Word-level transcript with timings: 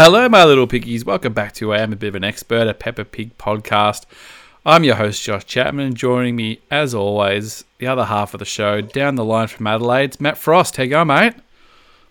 Hello, 0.00 0.28
my 0.28 0.44
little 0.44 0.68
piggies. 0.68 1.04
Welcome 1.04 1.32
back 1.32 1.54
to 1.54 1.72
I 1.72 1.78
Am 1.78 1.92
a 1.92 1.96
Bit 1.96 2.10
of 2.10 2.14
an 2.14 2.22
Expert, 2.22 2.68
a 2.68 2.72
Peppa 2.72 3.04
Pig 3.04 3.36
podcast. 3.36 4.04
I'm 4.64 4.84
your 4.84 4.94
host, 4.94 5.24
Josh 5.24 5.44
Chapman, 5.44 5.94
joining 5.94 6.36
me, 6.36 6.60
as 6.70 6.94
always, 6.94 7.64
the 7.78 7.88
other 7.88 8.04
half 8.04 8.32
of 8.32 8.38
the 8.38 8.44
show, 8.44 8.80
down 8.80 9.16
the 9.16 9.24
line 9.24 9.48
from 9.48 9.66
Adelaide's 9.66 10.20
Matt 10.20 10.38
Frost. 10.38 10.76
How 10.76 10.84
you 10.84 10.90
going, 10.90 11.08
mate? 11.08 11.34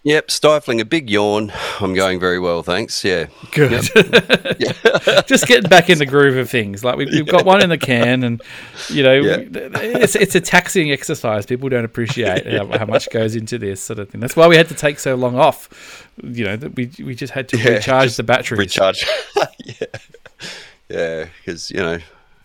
Yep, 0.08 0.32
stifling 0.32 0.80
a 0.80 0.86
big 0.86 1.10
yawn. 1.10 1.52
I'm 1.82 1.94
going 1.94 2.18
very 2.18 2.40
well, 2.40 2.64
thanks. 2.64 3.04
Yeah. 3.04 3.26
Good. 3.52 3.72
Just 5.28 5.48
getting 5.48 5.70
back 5.70 5.90
in 5.90 5.98
the 5.98 6.06
groove 6.06 6.38
of 6.38 6.50
things. 6.50 6.82
Like 6.82 6.96
we've, 6.96 7.10
we've 7.10 7.28
got 7.28 7.44
one 7.46 7.62
in 7.62 7.70
the 7.70 7.78
can, 7.78 8.24
and 8.24 8.42
you 8.88 9.04
know, 9.04 9.12
Yeah. 9.16 9.40
it's 9.52 10.16
it's 10.16 10.34
a 10.34 10.40
taxing 10.40 10.94
exercise. 10.94 11.46
People 11.46 11.68
don't 11.68 11.84
appreciate 11.84 12.48
how, 12.48 12.68
how 12.78 12.86
much 12.86 13.10
goes 13.12 13.36
into 13.36 13.58
this 13.58 13.82
sort 13.84 14.00
of 14.00 14.10
thing. 14.10 14.22
That's 14.22 14.38
why 14.38 14.48
we 14.48 14.56
had 14.56 14.70
to 14.70 14.76
take 14.76 14.98
so 14.98 15.16
long 15.16 15.36
off. 15.38 16.08
You 16.24 16.46
know, 16.46 16.56
that 16.56 16.74
we 16.78 16.90
we 17.04 17.14
just 17.14 17.34
had 17.34 17.50
to 17.50 17.58
Yeah, 17.58 17.72
recharge 17.72 18.16
the 18.16 18.24
batteries. 18.24 18.60
Recharge. 18.60 19.06
yeah. 19.66 19.88
Yeah, 20.88 21.26
because, 21.44 21.70
you 21.70 21.80
know, 21.80 21.98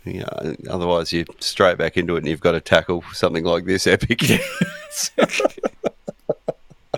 you 0.05 0.19
know, 0.19 0.57
otherwise 0.69 1.13
you're 1.13 1.27
straight 1.38 1.79
back 1.79 1.97
into 1.97 2.16
it 2.16 2.24
and 2.24 2.27
you've 2.27 2.41
got 2.41 2.52
to 2.52 2.60
tackle 2.60 3.05
something 3.13 3.45
like 3.45 3.66
this 3.66 3.87
epic. 3.87 4.21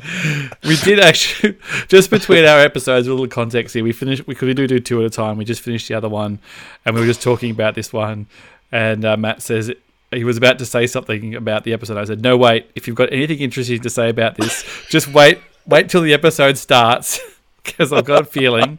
We 0.64 0.76
did 0.76 1.00
actually 1.00 1.58
just 1.88 2.10
between 2.10 2.44
our 2.44 2.60
episodes, 2.60 3.06
a 3.06 3.10
little 3.10 3.28
context 3.28 3.74
here. 3.74 3.84
We 3.84 3.92
finished. 3.92 4.26
We 4.26 4.34
could 4.34 4.56
do 4.56 4.66
do 4.66 4.78
two 4.78 5.00
at 5.00 5.06
a 5.06 5.10
time. 5.10 5.36
We 5.36 5.44
just 5.44 5.60
finished 5.60 5.88
the 5.88 5.94
other 5.94 6.08
one, 6.08 6.38
and 6.84 6.94
we 6.94 7.00
were 7.00 7.06
just 7.06 7.22
talking 7.22 7.50
about 7.50 7.74
this 7.74 7.92
one. 7.92 8.26
And 8.72 9.04
uh, 9.04 9.16
Matt 9.16 9.42
says 9.42 9.72
he 10.10 10.24
was 10.24 10.36
about 10.36 10.58
to 10.58 10.66
say 10.66 10.86
something 10.86 11.34
about 11.34 11.64
the 11.64 11.72
episode. 11.72 11.96
I 11.96 12.04
said, 12.04 12.22
"No, 12.22 12.36
wait. 12.36 12.70
If 12.74 12.86
you've 12.86 12.96
got 12.96 13.12
anything 13.12 13.38
interesting 13.40 13.80
to 13.80 13.90
say 13.90 14.08
about 14.08 14.36
this, 14.36 14.64
just 14.88 15.08
wait. 15.08 15.38
Wait 15.66 15.88
till 15.88 16.02
the 16.02 16.12
episode 16.12 16.58
starts, 16.58 17.20
because 17.62 17.92
I've 17.92 18.04
got 18.04 18.22
a 18.22 18.26
feeling." 18.26 18.78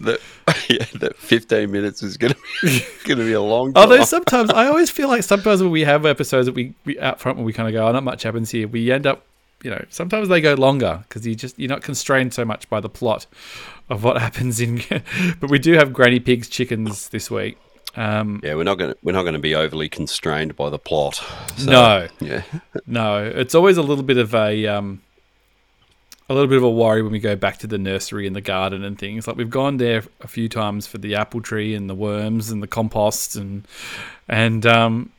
that, 0.00 0.20
yeah, 0.68 0.84
that 1.00 1.16
15 1.16 1.70
minutes 1.70 2.02
is 2.02 2.16
going 2.16 2.34
to 2.34 2.38
be 2.62 2.84
going 3.04 3.18
to 3.18 3.24
be 3.24 3.32
a 3.32 3.40
long 3.40 3.72
time. 3.72 3.82
Although 3.82 4.04
sometimes 4.04 4.50
I 4.50 4.66
always 4.66 4.90
feel 4.90 5.08
like 5.08 5.22
sometimes 5.22 5.62
when 5.62 5.70
we 5.70 5.82
have 5.82 6.04
episodes 6.04 6.46
that 6.46 6.54
we, 6.54 6.74
we 6.84 6.98
out 6.98 7.20
front 7.20 7.38
when 7.38 7.46
we 7.46 7.52
kind 7.52 7.68
of 7.68 7.72
go, 7.72 7.86
oh, 7.86 7.92
not 7.92 8.04
much 8.04 8.24
happens 8.24 8.50
here. 8.50 8.68
We 8.68 8.90
end 8.90 9.06
up, 9.06 9.24
you 9.64 9.70
know, 9.70 9.84
sometimes 9.88 10.28
they 10.28 10.40
go 10.40 10.54
longer 10.54 11.02
because 11.08 11.26
you 11.26 11.34
just 11.34 11.58
you're 11.58 11.70
not 11.70 11.82
constrained 11.82 12.34
so 12.34 12.44
much 12.44 12.68
by 12.68 12.80
the 12.80 12.88
plot 12.88 13.26
of 13.88 14.04
what 14.04 14.18
happens 14.20 14.60
in. 14.60 14.82
but 15.40 15.50
we 15.50 15.58
do 15.58 15.72
have 15.72 15.92
Granny 15.92 16.20
Pig's 16.20 16.48
chickens 16.48 17.08
this 17.08 17.30
week. 17.30 17.58
Um, 17.96 18.40
yeah, 18.42 18.54
we're 18.54 18.64
not 18.64 18.78
going 18.78 18.94
we're 19.02 19.12
not 19.12 19.22
going 19.22 19.34
to 19.34 19.40
be 19.40 19.54
overly 19.54 19.88
constrained 19.88 20.54
by 20.54 20.68
the 20.68 20.78
plot. 20.78 21.14
So, 21.56 21.70
No. 21.70 22.08
Yeah. 22.20 22.42
no, 22.86 23.24
it's 23.24 23.54
always 23.54 23.76
a 23.76 23.82
little 23.82 24.04
bit 24.04 24.18
of 24.18 24.34
a 24.34 24.66
um, 24.66 25.00
a 26.28 26.34
little 26.34 26.48
bit 26.48 26.58
of 26.58 26.64
a 26.64 26.70
worry 26.70 27.02
when 27.02 27.12
we 27.12 27.18
go 27.18 27.36
back 27.36 27.58
to 27.58 27.66
the 27.66 27.78
nursery 27.78 28.26
and 28.26 28.36
the 28.36 28.40
garden 28.42 28.84
and 28.84 28.98
things. 28.98 29.26
Like 29.26 29.36
we've 29.36 29.50
gone 29.50 29.78
there 29.78 30.02
a 30.20 30.28
few 30.28 30.48
times 30.48 30.86
for 30.86 30.98
the 30.98 31.14
apple 31.14 31.40
tree 31.40 31.74
and 31.74 31.88
the 31.88 31.94
worms 31.94 32.50
and 32.50 32.62
the 32.62 32.66
compost 32.66 33.36
and 33.36 33.66
and 34.28 34.66
um, 34.66 35.10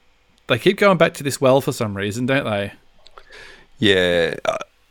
they 0.47 0.59
keep 0.59 0.77
going 0.77 0.97
back 0.97 1.15
to 1.15 1.23
this 1.23 1.41
well 1.41 1.61
for 1.61 1.71
some 1.71 1.97
reason, 1.97 2.27
don't 2.27 2.45
they? 2.45 2.73
Yeah, 3.79 4.35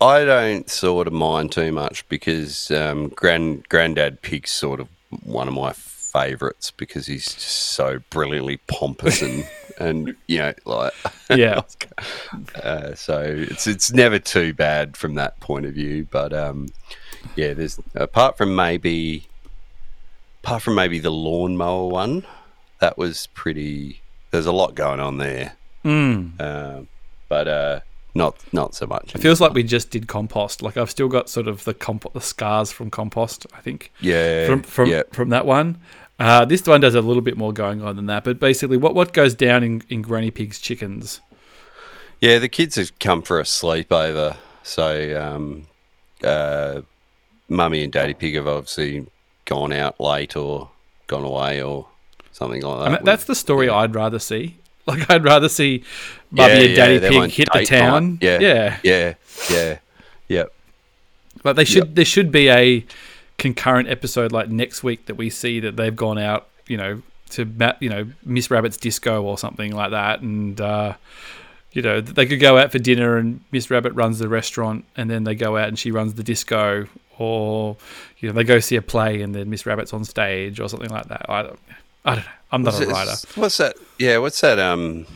I- 0.00 0.24
don't 0.24 0.68
sort 0.68 1.06
of 1.06 1.12
mind 1.12 1.52
too 1.52 1.72
much 1.72 2.06
because 2.08 2.70
um, 2.70 3.08
grand 3.08 3.68
granddad 3.68 4.20
pig's 4.22 4.50
sort 4.50 4.80
of 4.80 4.88
one 5.22 5.48
of 5.48 5.54
my 5.54 5.72
favourites 5.72 6.70
because 6.70 7.06
he's 7.06 7.24
just 7.34 7.48
so 7.48 8.00
brilliantly 8.10 8.58
pompous 8.68 9.22
and 9.22 9.48
and 9.78 10.14
you 10.28 10.38
know 10.38 10.52
like 10.66 10.92
Yeah. 11.30 11.62
uh, 12.62 12.94
so 12.94 13.20
it's 13.22 13.66
it's 13.66 13.92
never 13.92 14.18
too 14.18 14.52
bad 14.52 14.96
from 14.96 15.14
that 15.14 15.40
point 15.40 15.64
of 15.66 15.74
view. 15.74 16.06
But 16.10 16.32
um, 16.34 16.68
yeah, 17.36 17.54
there's 17.54 17.80
apart 17.94 18.36
from 18.36 18.54
maybe 18.54 19.26
apart 20.42 20.62
from 20.62 20.74
maybe 20.74 20.98
the 20.98 21.10
lawnmower 21.10 21.88
one, 21.88 22.24
that 22.80 22.98
was 22.98 23.28
pretty. 23.34 24.02
There's 24.30 24.46
a 24.46 24.52
lot 24.52 24.74
going 24.74 25.00
on 25.00 25.18
there, 25.18 25.54
Mm. 25.84 26.40
um, 26.40 26.88
but 27.28 27.48
uh, 27.48 27.80
not 28.14 28.36
not 28.52 28.74
so 28.74 28.86
much. 28.86 29.14
It 29.14 29.20
feels 29.20 29.40
like 29.40 29.52
we 29.54 29.62
just 29.62 29.90
did 29.90 30.06
compost. 30.06 30.62
Like 30.62 30.76
I've 30.76 30.90
still 30.90 31.08
got 31.08 31.28
sort 31.28 31.48
of 31.48 31.64
the 31.64 31.74
comp- 31.74 32.12
the 32.12 32.20
scars 32.20 32.70
from 32.72 32.90
compost. 32.90 33.46
I 33.52 33.60
think 33.60 33.92
yeah 34.00 34.46
from 34.46 34.62
from 34.62 34.88
yeah. 34.88 35.02
from 35.12 35.30
that 35.30 35.46
one. 35.46 35.78
Uh, 36.18 36.44
this 36.44 36.64
one 36.64 36.80
does 36.80 36.94
a 36.94 37.00
little 37.00 37.22
bit 37.22 37.36
more 37.36 37.52
going 37.52 37.82
on 37.82 37.96
than 37.96 38.06
that. 38.06 38.22
But 38.22 38.38
basically, 38.38 38.76
what 38.76 38.94
what 38.94 39.12
goes 39.12 39.34
down 39.34 39.64
in, 39.64 39.82
in 39.88 40.02
Granny 40.02 40.30
Pig's 40.30 40.60
chickens? 40.60 41.20
Yeah, 42.20 42.38
the 42.38 42.48
kids 42.48 42.76
have 42.76 42.96
come 43.00 43.22
for 43.22 43.40
a 43.40 43.42
sleepover, 43.42 44.36
so 44.62 45.20
um, 45.20 45.66
uh, 46.22 46.82
mummy 47.48 47.82
and 47.82 47.92
daddy 47.92 48.14
pig 48.14 48.36
have 48.36 48.46
obviously 48.46 49.06
gone 49.44 49.72
out 49.72 50.00
late 50.00 50.36
or 50.36 50.70
gone 51.06 51.24
away 51.24 51.60
or 51.60 51.88
something 52.32 52.62
like 52.62 52.78
that. 52.78 52.86
And 52.86 52.94
that- 52.94 53.04
that's 53.04 53.24
the 53.24 53.34
story 53.34 53.68
I'd 53.68 53.94
rather 53.94 54.18
see. 54.18 54.58
Like 54.86 55.10
I'd 55.10 55.24
rather 55.24 55.48
see 55.48 55.82
Mummy 56.30 56.52
Yeah, 56.52 56.60
and 56.60 56.76
Daddy 56.76 56.94
yeah, 56.94 57.08
Pig 57.08 57.30
hit 57.30 57.48
the 57.54 57.64
town. 57.64 58.18
Yeah. 58.20 58.38
yeah. 58.38 58.78
yeah, 58.82 59.14
yeah, 59.50 59.78
yeah. 60.28 60.44
Like 61.42 61.56
they 61.56 61.64
should. 61.64 61.96
There 61.96 62.04
should 62.04 62.30
be 62.30 62.50
a 62.50 62.84
concurrent 63.38 63.88
episode 63.88 64.30
like 64.30 64.50
next 64.50 64.82
week 64.82 65.06
that 65.06 65.14
we 65.14 65.30
see 65.30 65.58
that 65.60 65.76
they've 65.76 65.96
gone 65.96 66.18
out. 66.18 66.48
You 66.66 66.76
know, 66.76 67.02
to 67.30 67.76
you 67.80 67.88
know 67.88 68.06
Miss 68.24 68.50
Rabbit's 68.50 68.76
disco 68.76 69.22
or 69.22 69.38
something 69.38 69.72
like 69.72 69.90
that, 69.90 70.20
and 70.20 70.60
uh, 70.60 70.94
you 71.72 71.82
know 71.82 72.00
they 72.00 72.26
could 72.26 72.40
go 72.40 72.58
out 72.58 72.72
for 72.72 72.78
dinner 72.78 73.16
and 73.16 73.40
Miss 73.52 73.70
Rabbit 73.70 73.92
runs 73.94 74.18
the 74.18 74.28
restaurant, 74.28 74.84
and 74.96 75.10
then 75.10 75.24
they 75.24 75.34
go 75.34 75.56
out 75.56 75.68
and 75.68 75.78
she 75.78 75.90
runs 75.90 76.14
the 76.14 76.22
disco, 76.22 76.86
or 77.18 77.76
you 78.18 78.28
know 78.28 78.34
they 78.34 78.44
go 78.44 78.60
see 78.60 78.76
a 78.76 78.82
play 78.82 79.20
and 79.22 79.34
then 79.34 79.50
Miss 79.50 79.66
Rabbit's 79.66 79.92
on 79.92 80.04
stage 80.04 80.60
or 80.60 80.68
something 80.68 80.90
like 80.90 81.08
that. 81.08 81.26
I 81.28 81.42
don't. 81.42 81.58
I 82.04 82.14
don't 82.16 82.24
know. 82.24 82.30
I'm 82.52 82.62
not 82.62 82.74
a 82.74 82.86
What's- 82.86 82.90
writer. 82.92 83.40
What's 83.40 83.56
that? 83.58 83.76
Yeah, 83.98 84.18
what's 84.18 84.40
that? 84.42 84.58
Um, 84.58 85.06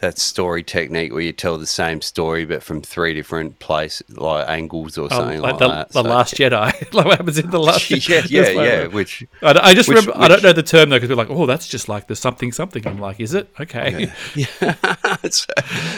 that 0.00 0.18
story 0.18 0.62
technique 0.62 1.12
where 1.12 1.22
you 1.22 1.32
tell 1.32 1.56
the 1.56 1.66
same 1.66 2.02
story 2.02 2.44
but 2.44 2.62
from 2.62 2.82
three 2.82 3.14
different 3.14 3.58
places, 3.58 4.02
like 4.16 4.46
angles 4.48 4.98
or 4.98 5.06
Oh, 5.06 5.08
something 5.08 5.40
like 5.40 5.52
like, 5.52 5.58
the, 5.60 5.68
that. 5.68 5.88
the 5.92 6.02
So- 6.02 6.08
Last 6.08 6.34
Jedi, 6.34 6.92
like 6.92 7.06
what 7.06 7.16
happens 7.16 7.38
in 7.38 7.50
the 7.50 7.58
Last. 7.60 7.90
yeah, 7.90 8.20
That's 8.20 8.30
yeah, 8.30 8.50
yeah. 8.50 8.86
Which 8.88 9.24
I, 9.40 9.58
I 9.70 9.74
just 9.74 9.88
Which- 9.88 9.96
remember. 9.98 10.12
I 10.22 10.28
don't 10.28 10.42
know 10.42 10.52
the 10.52 10.62
term 10.62 10.90
though 10.90 10.96
because 10.96 11.08
we're 11.08 11.14
like, 11.16 11.30
oh, 11.30 11.46
that's 11.46 11.66
just 11.68 11.88
like 11.88 12.06
the 12.08 12.16
something 12.16 12.52
something. 12.52 12.86
I'm 12.86 12.98
like, 12.98 13.18
is 13.20 13.32
it 13.34 13.48
okay? 13.58 14.12
So- 15.30 15.46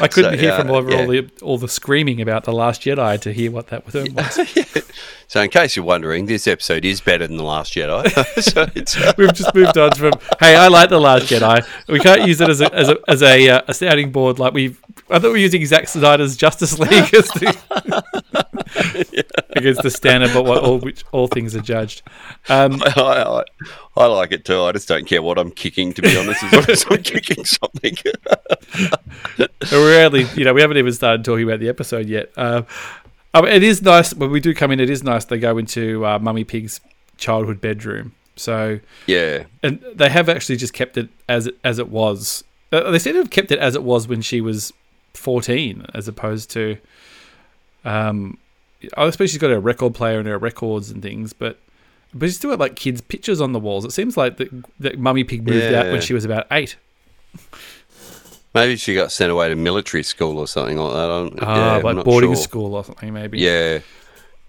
I 0.00 0.08
couldn't 0.08 0.32
so, 0.34 0.38
hear 0.38 0.50
yeah, 0.50 0.58
from 0.60 0.70
all, 0.70 0.88
yeah. 0.90 0.98
all 1.00 1.06
the 1.08 1.30
all 1.42 1.58
the 1.58 1.68
screaming 1.68 2.20
about 2.20 2.44
the 2.44 2.52
Last 2.52 2.82
Jedi 2.82 3.20
to 3.22 3.32
hear 3.32 3.50
what 3.50 3.68
that 3.68 3.90
term 3.90 4.14
was. 4.14 4.84
So, 5.28 5.42
in 5.42 5.50
case 5.50 5.74
you're 5.74 5.84
wondering, 5.84 6.26
this 6.26 6.46
episode 6.46 6.84
is 6.84 7.00
better 7.00 7.26
than 7.26 7.36
the 7.36 7.42
Last 7.42 7.74
Jedi. 7.74 8.08
so 8.42 8.68
it's, 8.76 8.96
uh, 8.96 9.12
We've 9.18 9.34
just 9.34 9.52
moved 9.56 9.76
on 9.76 9.90
from 9.92 10.12
hey, 10.38 10.54
I 10.54 10.68
like 10.68 10.88
the 10.88 11.00
Last 11.00 11.24
Jedi. 11.26 11.66
We 11.88 11.98
can't 11.98 12.26
use 12.28 12.40
it 12.40 12.48
as 12.48 12.60
a 12.60 12.72
as 12.72 12.88
a 12.88 12.96
as 13.08 13.22
a, 13.22 13.48
uh, 13.48 13.62
a 13.68 13.74
board 14.04 14.38
like 14.38 14.52
we. 14.52 14.76
I 15.10 15.18
thought 15.18 15.24
we 15.24 15.30
were 15.30 15.36
using 15.38 15.64
Zack 15.66 15.88
Snyder's 15.88 16.36
Justice 16.36 16.78
League 16.78 17.14
as 17.14 17.28
the 17.28 18.04
against 19.56 19.82
the 19.82 19.90
standard, 19.90 20.32
but 20.32 20.44
what 20.44 20.62
all 20.62 20.78
which 20.78 21.04
all 21.12 21.26
things 21.28 21.54
are 21.56 21.60
judged. 21.60 22.02
Um, 22.48 22.82
I, 22.84 23.22
I, 23.22 23.44
I 23.96 24.06
like 24.06 24.32
it 24.32 24.44
too. 24.44 24.62
I 24.62 24.72
just 24.72 24.88
don't 24.88 25.06
care 25.06 25.22
what 25.22 25.38
I'm 25.38 25.50
kicking, 25.50 25.92
to 25.94 26.02
be 26.02 26.16
honest, 26.16 26.42
as 26.44 26.52
long 26.52 26.64
as 26.68 26.84
I'm 26.88 27.02
kicking 27.02 27.44
something. 27.44 27.96
we're 29.72 30.04
only, 30.04 30.26
you 30.34 30.44
know, 30.44 30.54
we 30.54 30.60
haven't 30.60 30.76
even 30.76 30.92
started 30.92 31.24
talking 31.24 31.44
about 31.44 31.60
the 31.60 31.68
episode 31.68 32.06
yet. 32.06 32.30
Uh, 32.36 32.62
I 33.34 33.42
mean, 33.42 33.52
it 33.52 33.62
is 33.62 33.82
nice 33.82 34.14
when 34.14 34.30
we 34.30 34.40
do 34.40 34.54
come 34.54 34.70
in. 34.70 34.80
It 34.80 34.90
is 34.90 35.02
nice 35.02 35.24
they 35.24 35.38
go 35.38 35.58
into 35.58 36.04
uh, 36.04 36.18
Mummy 36.18 36.44
Pig's 36.44 36.80
childhood 37.16 37.60
bedroom. 37.60 38.12
So, 38.36 38.80
yeah, 39.06 39.44
and 39.62 39.82
they 39.94 40.10
have 40.10 40.28
actually 40.28 40.56
just 40.56 40.74
kept 40.74 40.98
it 40.98 41.08
as 41.28 41.46
it, 41.46 41.58
as 41.64 41.78
it 41.78 41.88
was. 41.88 42.44
Uh, 42.72 42.90
they 42.90 42.98
seem 42.98 43.12
to 43.14 43.20
have 43.20 43.30
kept 43.30 43.50
it 43.52 43.58
as 43.58 43.74
it 43.74 43.82
was 43.82 44.08
when 44.08 44.22
she 44.22 44.40
was 44.40 44.72
fourteen, 45.14 45.86
as 45.94 46.08
opposed 46.08 46.50
to. 46.52 46.78
Um, 47.84 48.38
I 48.96 49.08
suppose 49.10 49.30
she's 49.30 49.38
got 49.38 49.50
her 49.50 49.60
record 49.60 49.94
player 49.94 50.18
and 50.18 50.26
her 50.28 50.38
records 50.38 50.90
and 50.90 51.02
things, 51.02 51.32
but 51.32 51.58
but 52.12 52.26
she's 52.26 52.36
still 52.36 52.50
got 52.50 52.58
like 52.58 52.76
kids' 52.76 53.00
pictures 53.00 53.40
on 53.40 53.52
the 53.52 53.60
walls. 53.60 53.84
It 53.84 53.92
seems 53.92 54.16
like 54.16 54.36
that, 54.38 54.48
that 54.80 54.98
Mummy 54.98 55.24
Pig 55.24 55.46
moved 55.46 55.72
out 55.74 55.86
when 55.86 56.00
she 56.00 56.12
was 56.14 56.24
about 56.24 56.46
eight. 56.50 56.76
maybe 58.54 58.76
she 58.76 58.94
got 58.94 59.12
sent 59.12 59.30
away 59.30 59.48
to 59.48 59.54
military 59.54 60.02
school 60.02 60.38
or 60.38 60.46
something 60.46 60.78
like 60.78 60.92
that. 60.92 61.04
I 61.04 61.06
don't, 61.06 61.38
Ah, 61.42 61.76
yeah, 61.76 61.82
like 61.82 62.04
boarding 62.04 62.34
sure. 62.34 62.42
school 62.42 62.74
or 62.74 62.84
something, 62.84 63.12
maybe. 63.12 63.38
Yeah, 63.38 63.80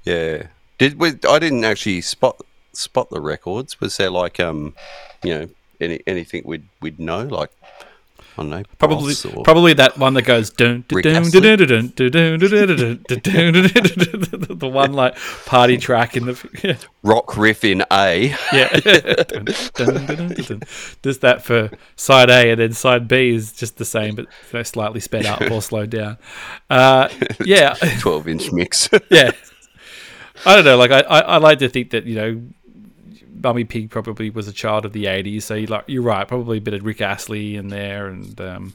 yeah. 0.04 0.48
Did 0.78 1.00
we, 1.00 1.14
I 1.28 1.40
didn't 1.40 1.64
actually 1.64 2.02
spot 2.02 2.42
spot 2.74 3.10
the 3.10 3.20
records. 3.20 3.80
Was 3.82 3.98
there 3.98 4.10
like 4.10 4.40
um, 4.40 4.76
you 5.24 5.34
know, 5.34 5.50
any 5.82 6.02
anything 6.08 6.44
we'd 6.46 6.68
we'd 6.82 7.00
know 7.00 7.24
like 7.24 7.52
I 8.38 8.42
don't 8.44 8.50
know, 8.52 8.64
Probably, 8.78 9.16
probably 9.44 9.74
that 9.74 9.98
one 9.98 10.14
that 10.14 10.22
goes 10.22 10.52
dun 10.52 10.86
dun 10.88 11.02
dun 11.02 11.24
dun 11.32 11.42
dun 11.58 11.92
dun 11.96 12.12
dun 12.12 12.12
dun 12.12 12.40
dun 12.40 12.70
dun 12.70 13.02
dun 13.08 13.52
dun 13.52 13.52
dun 13.52 13.52
dun 13.52 14.22
dun 14.22 14.40
dun, 14.42 14.58
the 14.60 14.68
one 14.70 14.94
like 14.94 15.16
party 15.46 15.78
track 15.78 16.16
in 16.16 16.26
the 16.28 16.88
rock 17.02 17.36
riff 17.36 17.64
in 17.64 17.84
A. 17.92 18.36
yeah 18.54 18.70
just 21.04 21.22
that 21.22 21.42
for 21.44 21.72
side 21.96 22.30
A 22.30 22.52
and 22.52 22.60
then 22.60 22.74
side 22.74 23.08
B 23.08 23.30
is 23.34 23.54
just 23.54 23.78
the 23.78 23.86
same 23.86 24.16
but 24.16 24.28
slightly 24.68 25.00
sped 25.00 25.26
up 25.26 25.42
or 25.50 25.62
slowed 25.62 25.90
down. 25.90 26.18
Uh, 26.70 27.10
yeah, 27.44 27.74
Twelve 28.00 28.28
inch 28.28 28.52
mix. 28.52 28.90
yeah. 29.10 29.32
I 30.46 30.56
don't 30.56 30.66
know. 30.66 30.78
Like 30.78 30.92
I, 30.92 31.00
I, 31.02 31.20
I 31.22 31.38
like 31.38 31.60
to 31.60 31.70
think 31.70 31.92
that 31.92 32.06
you 32.06 32.16
know, 32.16 32.42
Mummy 33.42 33.64
Pig 33.64 33.90
probably 33.90 34.30
was 34.30 34.48
a 34.48 34.54
child 34.54 34.86
of 34.86 34.94
the 34.94 35.06
'80s. 35.06 35.44
So 35.44 35.56
you 35.56 35.68
like 35.68 35.86
you're 35.88 36.02
right. 36.04 36.28
Probably 36.28 36.58
a 36.58 36.62
bit 36.62 36.74
of 36.74 36.86
Rick 36.86 37.02
Astley 37.02 37.56
in 37.56 37.70
there, 37.70 38.08
and 38.08 38.40
um, 38.42 38.74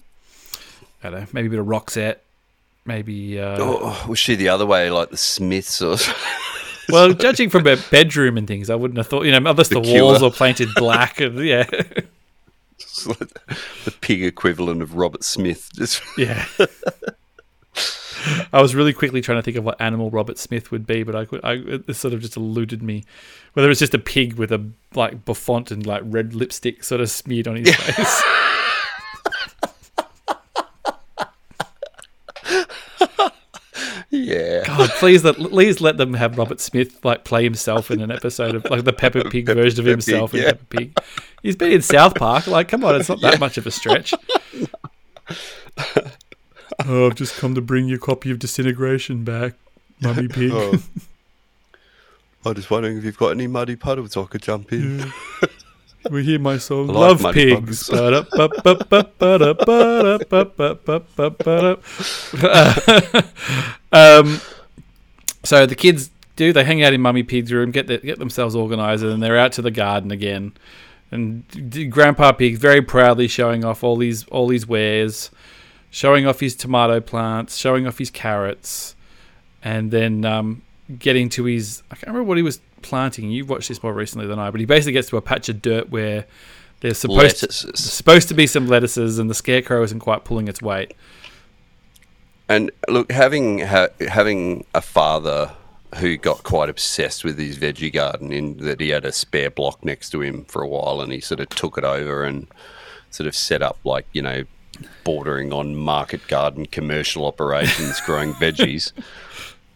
I 1.03 1.11
don't 1.11 1.21
know, 1.21 1.27
maybe 1.33 1.49
a 1.49 1.51
bit 1.51 1.59
of 1.61 1.67
Roxette. 1.67 2.17
Maybe. 2.85 3.39
Uh, 3.41 3.57
Oh, 3.61 4.07
was 4.09 4.19
she 4.19 4.35
the 4.35 4.49
other 4.49 4.67
way, 4.67 4.91
like 4.91 5.11
the 5.11 5.17
Smiths 5.17 5.81
or? 5.81 5.97
Well, 6.89 7.13
judging 7.15 7.49
from 7.49 7.65
her 7.65 7.77
bedroom 7.91 8.37
and 8.37 8.49
things, 8.49 8.71
I 8.71 8.75
wouldn't 8.75 8.99
have 8.99 9.07
thought. 9.07 9.25
You 9.25 9.31
know, 9.31 9.51
unless 9.51 9.69
the, 9.69 9.81
The 9.81 10.01
walls 10.01 10.21
were 10.23 10.31
painted 10.31 10.69
black, 10.75 11.21
and 11.21 11.39
yeah, 11.39 11.63
the 13.05 13.95
pig 14.01 14.25
equivalent 14.25 14.83
of 14.83 14.95
Robert 14.97 15.25
Smith. 15.25 15.71
Just 15.75 16.03
yeah. 16.19 16.47
I 18.53 18.61
was 18.61 18.75
really 18.75 18.93
quickly 18.93 19.21
trying 19.21 19.39
to 19.39 19.43
think 19.43 19.57
of 19.57 19.65
what 19.65 19.81
animal 19.81 20.11
Robert 20.11 20.39
Smith 20.39 20.71
would 20.71 20.87
be, 20.87 21.03
but 21.03 21.15
I 21.15 21.25
could. 21.25 21.41
I 21.45 21.55
it 21.55 21.95
sort 21.95 22.15
of 22.15 22.21
just 22.21 22.37
eluded 22.37 22.83
me. 22.83 23.05
Whether 23.55 23.71
it's 23.71 23.81
just 23.81 23.95
a 23.95 23.99
pig 23.99 24.35
with 24.35 24.53
a 24.53 24.65
like 24.95 25.25
buffont 25.25 25.71
and 25.71 25.87
like 25.87 26.03
red 26.05 26.35
lipstick 26.35 26.85
sort 26.85 27.01
of 27.01 27.11
smeared 27.11 27.49
on 27.49 27.57
his 27.57 27.75
face. 27.75 28.23
yeah. 34.11 34.65
God, 34.67 34.91
please 34.99 35.25
let 35.25 35.37
please 35.37 35.81
let 35.81 35.97
them 35.97 36.15
have 36.15 36.39
Robert 36.39 36.61
Smith 36.61 37.05
like 37.05 37.25
play 37.25 37.45
himself 37.45 37.91
in 37.91 38.01
an 38.01 38.11
episode 38.11 38.55
of 38.55 38.65
like 38.71 38.85
the 38.85 38.93
Peppa 38.93 39.29
Pig 39.31 39.47
Peppa- 39.47 39.61
version 39.61 39.81
of 39.81 39.85
Peppa 39.85 39.91
himself 39.91 40.33
Pig, 40.33 40.41
in 40.41 40.45
yeah. 40.45 40.53
Peppa 40.53 40.65
Pig. 40.67 40.99
He's 41.43 41.57
been 41.57 41.73
in 41.73 41.83
South 41.83 42.15
Park. 42.15 42.47
Like, 42.47 42.69
come 42.69 42.85
on, 42.85 42.95
it's 42.95 43.09
not 43.09 43.21
that 43.23 43.41
much 43.41 43.59
of 43.59 43.67
a 43.67 43.71
stretch. 43.71 44.15
Oh, 46.87 47.07
I've 47.07 47.15
just 47.15 47.37
come 47.37 47.55
to 47.55 47.61
bring 47.61 47.89
your 47.89 47.99
copy 47.99 48.31
of 48.31 48.39
Disintegration 48.39 49.25
back, 49.25 49.55
Mummy 50.01 50.29
Pig. 50.33 50.51
Oh. 50.53 50.79
I'm 52.45 52.55
just 52.55 52.71
wondering 52.71 52.99
if 52.99 53.05
you've 53.05 53.19
got 53.19 53.31
any 53.31 53.47
muddy 53.47 53.77
puddles 53.77 54.17
I 54.17 54.25
could 54.25 54.43
jump 54.43 54.73
in. 54.73 55.13
We 56.11 56.25
hear 56.25 56.41
my 56.41 56.59
song, 56.59 56.91
I 56.91 56.95
Love 56.95 57.25
Pigs. 57.33 57.89
Um, 63.95 64.41
so 65.45 65.67
the 65.67 65.75
kids 65.75 66.11
do 66.37 66.51
they 66.53 66.65
hang 66.65 66.83
out 66.83 66.95
in 66.95 67.03
Mummy 67.03 67.23
Pig's 67.23 67.53
room, 67.53 67.73
get 67.73 67.89
the, 67.89 67.99
get 67.99 68.19
themselves 68.19 68.57
organised, 68.57 69.03
and 69.03 69.13
then 69.13 69.21
they're 69.21 69.39
out 69.39 69.53
to 69.53 69.63
the 69.63 69.71
garden 69.71 70.11
again. 70.11 70.53
And 71.11 71.45
Grandpa 71.91 72.33
Pig 72.33 72.57
very 72.57 72.81
proudly 72.81 73.29
showing 73.29 73.67
off 73.67 73.85
all 73.85 73.97
these 73.97 74.25
all 74.29 74.49
these 74.49 74.67
wares, 74.67 75.31
showing 75.93 76.27
off 76.27 76.41
his 76.41 76.57
tomato 76.57 77.01
plants, 77.01 77.57
showing 77.57 77.87
off 77.87 77.99
his 77.99 78.11
carrots, 78.11 78.97
and 79.63 79.93
then 79.93 80.25
um, 80.25 80.63
getting 80.99 81.29
to 81.29 81.45
his 81.45 81.85
I 81.93 81.95
can't 81.95 82.09
remember 82.09 82.25
what 82.25 82.39
he 82.39 82.43
was 82.43 82.61
planting. 82.81 83.31
You've 83.31 83.49
watched 83.49 83.69
this 83.69 83.81
more 83.83 83.93
recently 83.93 84.27
than 84.27 84.41
I, 84.41 84.51
but 84.51 84.59
he 84.59 84.67
basically 84.67 84.95
gets 84.95 85.09
to 85.11 85.19
a 85.19 85.23
patch 85.23 85.49
of 85.49 85.63
dirt 85.63 85.91
where 85.91 86.25
there's 86.81 86.99
supposed 86.99 87.39
to, 87.39 87.77
supposed 87.77 88.27
to 88.29 88.35
be 88.35 88.49
some 88.49 88.67
lettuces, 88.67 89.21
and 89.21 89.31
the 89.31 89.35
scarecrow 89.35 89.85
isn't 89.85 90.01
quite 90.01 90.25
pulling 90.25 90.49
its 90.49 90.61
weight. 90.61 90.95
And 92.49 92.73
look, 92.89 93.13
having 93.13 93.61
ha- 93.61 93.89
having 94.09 94.65
a 94.75 94.81
father 94.81 95.53
who 95.97 96.17
got 96.17 96.43
quite 96.43 96.71
obsessed 96.71 97.23
with 97.23 97.39
his 97.39 97.59
veggie 97.59 97.93
garden, 97.93 98.33
in 98.33 98.57
that 98.59 98.81
he 98.81 98.89
had 98.89 99.05
a 99.05 99.13
spare 99.13 99.51
block 99.51 99.85
next 99.85 100.11
to 100.11 100.23
him 100.23 100.45
for 100.47 100.63
a 100.63 100.69
while, 100.69 101.03
and 101.03 101.13
he 101.13 101.21
sort 101.21 101.39
of 101.39 101.51
took 101.51 101.77
it 101.77 101.85
over 101.85 102.25
and 102.25 102.49
sort 103.11 103.27
of 103.27 103.37
set 103.37 103.63
up 103.63 103.79
like 103.85 104.07
you 104.13 104.23
know, 104.23 104.45
bordering 105.05 105.53
on 105.53 105.75
market 105.77 106.27
garden 106.29 106.67
commercial 106.67 107.27
operations, 107.27 108.01
growing 108.01 108.33
veggies. 108.35 108.93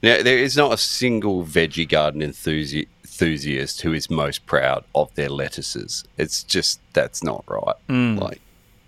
Now, 0.02 0.22
there 0.22 0.38
is 0.38 0.56
not 0.58 0.74
a 0.74 0.76
single 0.76 1.42
veggie 1.44 1.88
garden 1.88 2.20
enthusi- 2.20 2.86
enthusiast 3.02 3.80
who 3.80 3.94
is 3.94 4.10
most 4.10 4.44
proud 4.44 4.84
of 4.94 5.12
their 5.14 5.30
lettuces. 5.30 6.04
It's 6.18 6.44
just 6.44 6.80
that's 6.92 7.24
not 7.24 7.42
right. 7.48 7.74
Hmm. 7.88 8.18
Like, 8.18 8.40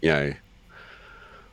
you 0.03 0.11
know, 0.11 0.35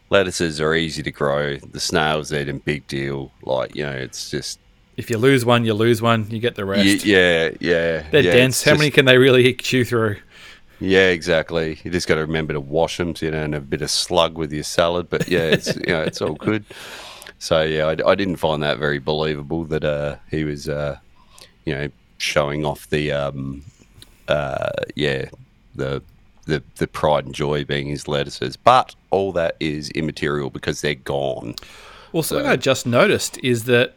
lettuces 0.09 0.59
are 0.61 0.75
easy 0.75 1.01
to 1.03 1.11
grow. 1.11 1.55
The 1.57 1.79
snails 1.79 2.31
eat 2.33 2.43
them, 2.43 2.59
big 2.59 2.85
deal. 2.87 3.31
Like, 3.43 3.75
you 3.75 3.83
know, 3.83 3.93
it's 3.93 4.29
just 4.29 4.59
If 4.97 5.09
you 5.09 5.17
lose 5.17 5.45
one, 5.45 5.65
you 5.65 5.73
lose 5.73 6.01
one. 6.01 6.29
You 6.29 6.39
get 6.39 6.55
the 6.55 6.65
rest. 6.65 6.85
y- 6.85 6.99
yeah, 7.05 7.49
yeah. 7.59 8.03
They're 8.11 8.21
yeah, 8.21 8.33
dense. 8.33 8.61
How 8.63 8.71
just- 8.71 8.79
many 8.79 8.91
can 8.91 9.05
they 9.05 9.17
really 9.17 9.53
chew 9.53 9.85
through? 9.85 10.17
Yeah, 10.79 11.09
exactly. 11.09 11.79
You 11.83 11.91
just 11.91 12.07
got 12.07 12.15
to 12.15 12.21
remember 12.21 12.53
to 12.53 12.59
wash 12.59 12.97
them, 12.97 13.13
you 13.19 13.31
don't 13.31 13.53
have 13.53 13.63
a 13.63 13.65
bit 13.65 13.81
of 13.81 13.89
slug 13.89 14.37
with 14.37 14.51
your 14.51 14.63
salad. 14.63 15.09
But 15.09 15.27
yeah, 15.27 15.45
it's 15.45 15.75
you 15.75 15.87
know 15.87 16.01
it's 16.01 16.21
all 16.21 16.33
good. 16.33 16.65
So 17.39 17.61
yeah, 17.61 17.85
I, 17.85 18.11
I 18.11 18.15
didn't 18.15 18.37
find 18.37 18.61
that 18.63 18.77
very 18.77 18.99
believable 18.99 19.65
that 19.65 19.83
uh, 19.83 20.17
he 20.29 20.43
was 20.43 20.67
uh, 20.67 20.97
you 21.65 21.73
know 21.73 21.89
showing 22.17 22.65
off 22.65 22.89
the 22.89 23.11
um, 23.11 23.63
uh, 24.27 24.69
yeah 24.95 25.29
the 25.75 26.01
the 26.45 26.63
the 26.75 26.87
pride 26.87 27.25
and 27.25 27.33
joy 27.33 27.63
being 27.63 27.87
his 27.87 28.07
lettuces. 28.07 28.57
But 28.57 28.95
all 29.11 29.31
that 29.33 29.55
is 29.59 29.89
immaterial 29.91 30.49
because 30.49 30.81
they're 30.81 30.95
gone. 30.95 31.55
Well, 32.11 32.23
something 32.23 32.47
I 32.47 32.55
just 32.55 32.85
noticed 32.85 33.37
is 33.43 33.65
that, 33.65 33.93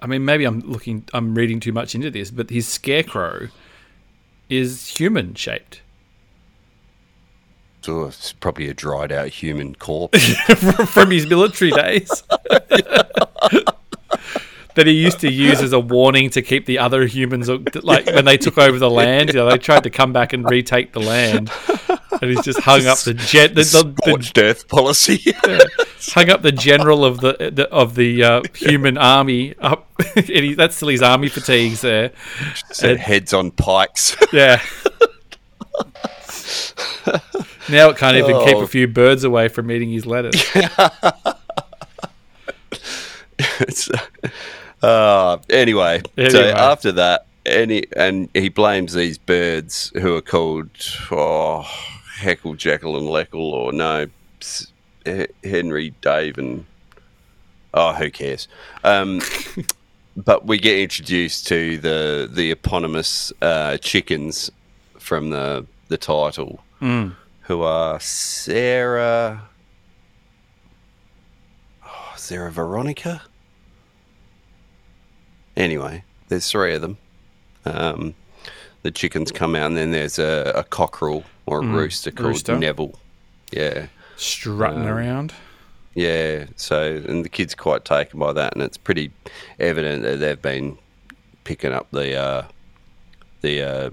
I 0.00 0.06
mean, 0.06 0.24
maybe 0.24 0.46
I'm 0.46 0.60
looking, 0.60 1.04
I'm 1.12 1.34
reading 1.34 1.60
too 1.60 1.72
much 1.72 1.94
into 1.94 2.10
this, 2.10 2.30
but 2.30 2.48
his 2.48 2.66
scarecrow 2.66 3.48
is 4.48 4.88
human 4.88 5.34
shaped 5.34 5.82
So 7.82 8.04
it's 8.04 8.32
probably 8.32 8.68
a 8.68 8.74
dried 8.74 9.12
out 9.12 9.28
human 9.28 9.74
corpse. 9.74 10.34
from 10.92 11.10
his 11.10 11.26
military 11.26 11.70
days. 11.70 12.22
that 14.78 14.86
he 14.86 14.92
used 14.92 15.18
to 15.18 15.32
use 15.32 15.60
as 15.60 15.72
a 15.72 15.80
warning 15.80 16.30
to 16.30 16.40
keep 16.40 16.64
the 16.66 16.78
other 16.78 17.04
humans, 17.06 17.48
like 17.82 18.06
when 18.06 18.24
they 18.24 18.36
took 18.36 18.56
over 18.58 18.78
the 18.78 18.88
land, 18.88 19.30
you 19.30 19.34
know, 19.34 19.50
they 19.50 19.58
tried 19.58 19.82
to 19.82 19.90
come 19.90 20.12
back 20.12 20.32
and 20.32 20.48
retake 20.48 20.92
the 20.92 21.00
land, 21.00 21.50
and 22.22 22.30
he's 22.30 22.44
just 22.44 22.60
hung 22.60 22.86
up 22.86 23.00
the 23.00 23.12
jet, 23.12 23.56
the, 23.56 23.64
the, 23.64 23.82
the, 23.82 24.02
Scorched 24.04 24.38
earth 24.38 24.68
policy. 24.68 25.34
hung 26.12 26.30
up 26.30 26.42
the 26.42 26.52
general 26.52 27.04
of 27.04 27.20
the, 27.20 27.50
the 27.52 27.68
of 27.70 27.96
the 27.96 28.22
uh, 28.22 28.42
human 28.54 28.96
army 28.96 29.56
up. 29.58 29.90
and 30.14 30.26
he, 30.26 30.54
that's 30.54 30.76
still 30.76 30.88
his 30.88 31.02
army 31.02 31.28
fatigues 31.28 31.80
there. 31.80 32.12
Set 32.70 33.00
heads 33.00 33.34
on 33.34 33.50
pikes. 33.50 34.16
Yeah. 34.32 34.62
Now 37.70 37.88
it 37.90 37.96
can't 37.96 38.16
even 38.16 38.38
keep 38.44 38.56
Oh. 38.56 38.62
a 38.62 38.66
few 38.66 38.86
birds 38.88 39.24
away 39.24 39.48
from 39.48 39.70
eating 39.70 39.90
his 39.90 40.06
lettuce. 40.06 40.44
Uh, 44.80 45.38
anyway, 45.50 46.00
so 46.30 46.40
after 46.50 46.92
that, 46.92 47.26
any 47.44 47.82
and 47.96 48.28
he 48.32 48.48
blames 48.48 48.92
these 48.94 49.18
birds 49.18 49.90
who 50.00 50.14
are 50.14 50.20
called 50.22 50.70
oh, 51.10 51.62
Heckle, 52.16 52.54
Jekyll, 52.54 52.96
and 52.96 53.06
Leckle, 53.06 53.52
or 53.52 53.72
no, 53.72 54.06
Henry, 55.42 55.90
Dave, 56.00 56.38
and 56.38 56.64
oh, 57.74 57.92
who 57.92 58.08
cares? 58.10 58.46
Um, 58.84 59.20
but 60.16 60.46
we 60.46 60.58
get 60.58 60.78
introduced 60.78 61.48
to 61.48 61.78
the 61.78 62.28
the 62.30 62.52
eponymous 62.52 63.32
uh, 63.42 63.78
chickens 63.78 64.48
from 64.98 65.30
the 65.30 65.66
the 65.88 65.98
title, 65.98 66.60
who 67.48 67.62
are 67.62 67.98
Sarah. 67.98 69.42
Oh, 71.84 72.12
Sarah 72.16 72.52
Veronica. 72.52 73.22
Anyway, 75.56 76.04
there's 76.28 76.50
three 76.50 76.74
of 76.74 76.82
them. 76.82 76.98
Um, 77.64 78.14
the 78.82 78.90
chickens 78.90 79.32
come 79.32 79.54
out, 79.56 79.66
and 79.66 79.76
then 79.76 79.90
there's 79.90 80.18
a, 80.18 80.52
a 80.54 80.62
cockerel 80.64 81.24
or 81.46 81.60
a 81.60 81.66
rooster 81.66 82.10
called 82.10 82.28
rooster. 82.28 82.58
Neville. 82.58 82.94
Yeah, 83.50 83.86
Strutting 84.16 84.82
Um, 84.82 84.86
around. 84.88 85.32
yeah. 85.94 86.44
So, 86.56 87.02
and 87.08 87.24
the 87.24 87.28
kid's 87.30 87.54
quite 87.54 87.84
taken 87.84 88.20
by 88.20 88.32
that, 88.34 88.52
and 88.54 88.62
it's 88.62 88.76
pretty 88.76 89.10
evident 89.58 90.02
that 90.02 90.16
they've 90.20 90.40
been 90.40 90.76
picking 91.44 91.72
up 91.72 91.88
the 91.92 92.14
uh, 92.14 92.42
the 93.40 93.62
uh, 93.62 93.90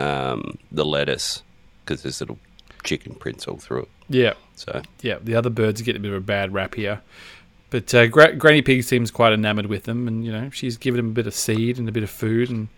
um, 0.00 0.56
the 0.70 0.84
lettuce 0.84 1.42
because 1.84 2.02
there's 2.02 2.20
little 2.20 2.38
chicken 2.86 3.14
prints 3.14 3.46
all 3.46 3.58
through 3.58 3.82
it. 3.82 3.88
Yeah. 4.08 4.32
So, 4.54 4.80
Yeah. 5.02 5.18
The 5.22 5.34
other 5.34 5.50
birds 5.50 5.82
get 5.82 5.96
a 5.96 6.00
bit 6.00 6.10
of 6.12 6.16
a 6.16 6.20
bad 6.20 6.54
rap 6.54 6.74
here. 6.74 7.02
But 7.68 7.92
uh, 7.94 8.06
Gra- 8.06 8.36
Granny 8.36 8.62
Pig 8.62 8.84
seems 8.84 9.10
quite 9.10 9.32
enamored 9.32 9.66
with 9.66 9.84
them, 9.84 10.06
and 10.06 10.24
you 10.24 10.30
know 10.32 10.50
she's 10.50 10.76
giving 10.76 10.98
them 10.98 11.08
a 11.08 11.12
bit 11.12 11.26
of 11.26 11.34
seed 11.34 11.78
and 11.78 11.88
a 11.88 11.92
bit 11.92 12.04
of 12.04 12.10
food, 12.10 12.48
and, 12.48 12.68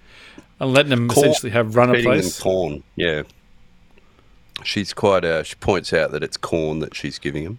and 0.59 0.73
letting 0.73 0.89
them 0.91 1.09
Corn- 1.09 1.29
essentially 1.29 1.53
have 1.53 1.77
run 1.77 1.95
a 1.95 2.03
place. 2.03 2.41
corn. 2.41 2.83
Yeah, 2.97 3.25
she's 4.65 4.93
quite. 4.95 5.25
Uh, 5.27 5.43
she 5.43 5.55
points 5.57 5.93
out 5.93 6.11
that 6.13 6.23
it's 6.23 6.39
corn 6.39 6.79
that 6.81 6.95
she's 6.95 7.19
giving 7.19 7.45
them. 7.45 7.59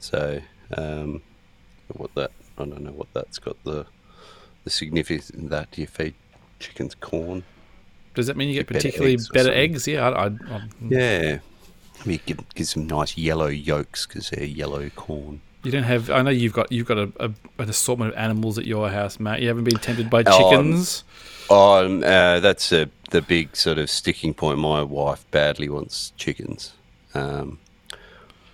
So, 0.00 0.40
um, 0.76 1.22
what 1.94 2.14
that 2.14 2.30
I 2.58 2.64
don't 2.66 2.82
know 2.82 2.92
what 2.92 3.08
that's 3.14 3.38
got 3.38 3.56
the 3.64 3.86
the 4.64 4.70
significance 4.70 5.30
in 5.30 5.48
that. 5.48 5.70
Do 5.70 5.80
you 5.80 5.86
feed 5.86 6.14
chickens 6.58 6.94
corn? 6.94 7.42
Does 8.14 8.26
that 8.26 8.36
mean 8.36 8.48
you 8.48 8.54
get 8.54 8.66
Better 8.66 8.80
particularly 8.80 9.14
eggs 9.14 9.28
better 9.30 9.52
eggs? 9.52 9.86
Yeah, 9.86 10.08
I, 10.10 10.24
I, 10.24 10.26
I, 10.26 10.62
Yeah. 10.88 11.38
Maybe 12.04 12.22
give, 12.26 12.54
give 12.54 12.66
some 12.66 12.86
nice 12.86 13.16
yellow 13.16 13.48
yolks 13.48 14.06
because 14.06 14.30
they're 14.30 14.44
yellow 14.44 14.88
corn. 14.90 15.40
You 15.62 15.70
don't 15.70 15.82
have. 15.82 16.10
I 16.10 16.22
know 16.22 16.30
you've 16.30 16.54
got 16.54 16.72
you've 16.72 16.86
got 16.86 16.98
a, 16.98 17.12
a 17.20 17.30
an 17.58 17.68
assortment 17.68 18.12
of 18.12 18.18
animals 18.18 18.56
at 18.56 18.64
your 18.64 18.88
house, 18.88 19.20
Matt. 19.20 19.42
You 19.42 19.48
haven't 19.48 19.64
been 19.64 19.78
tempted 19.78 20.08
by 20.08 20.22
Oh, 20.26 20.50
chickens. 20.50 21.04
Oh, 21.50 21.84
um, 21.84 22.02
uh, 22.02 22.40
that's 22.40 22.72
a, 22.72 22.88
the 23.10 23.20
big 23.20 23.54
sort 23.56 23.76
of 23.76 23.90
sticking 23.90 24.32
point. 24.32 24.58
My 24.58 24.82
wife 24.82 25.28
badly 25.30 25.68
wants 25.68 26.12
chickens. 26.16 26.72
Um, 27.12 27.58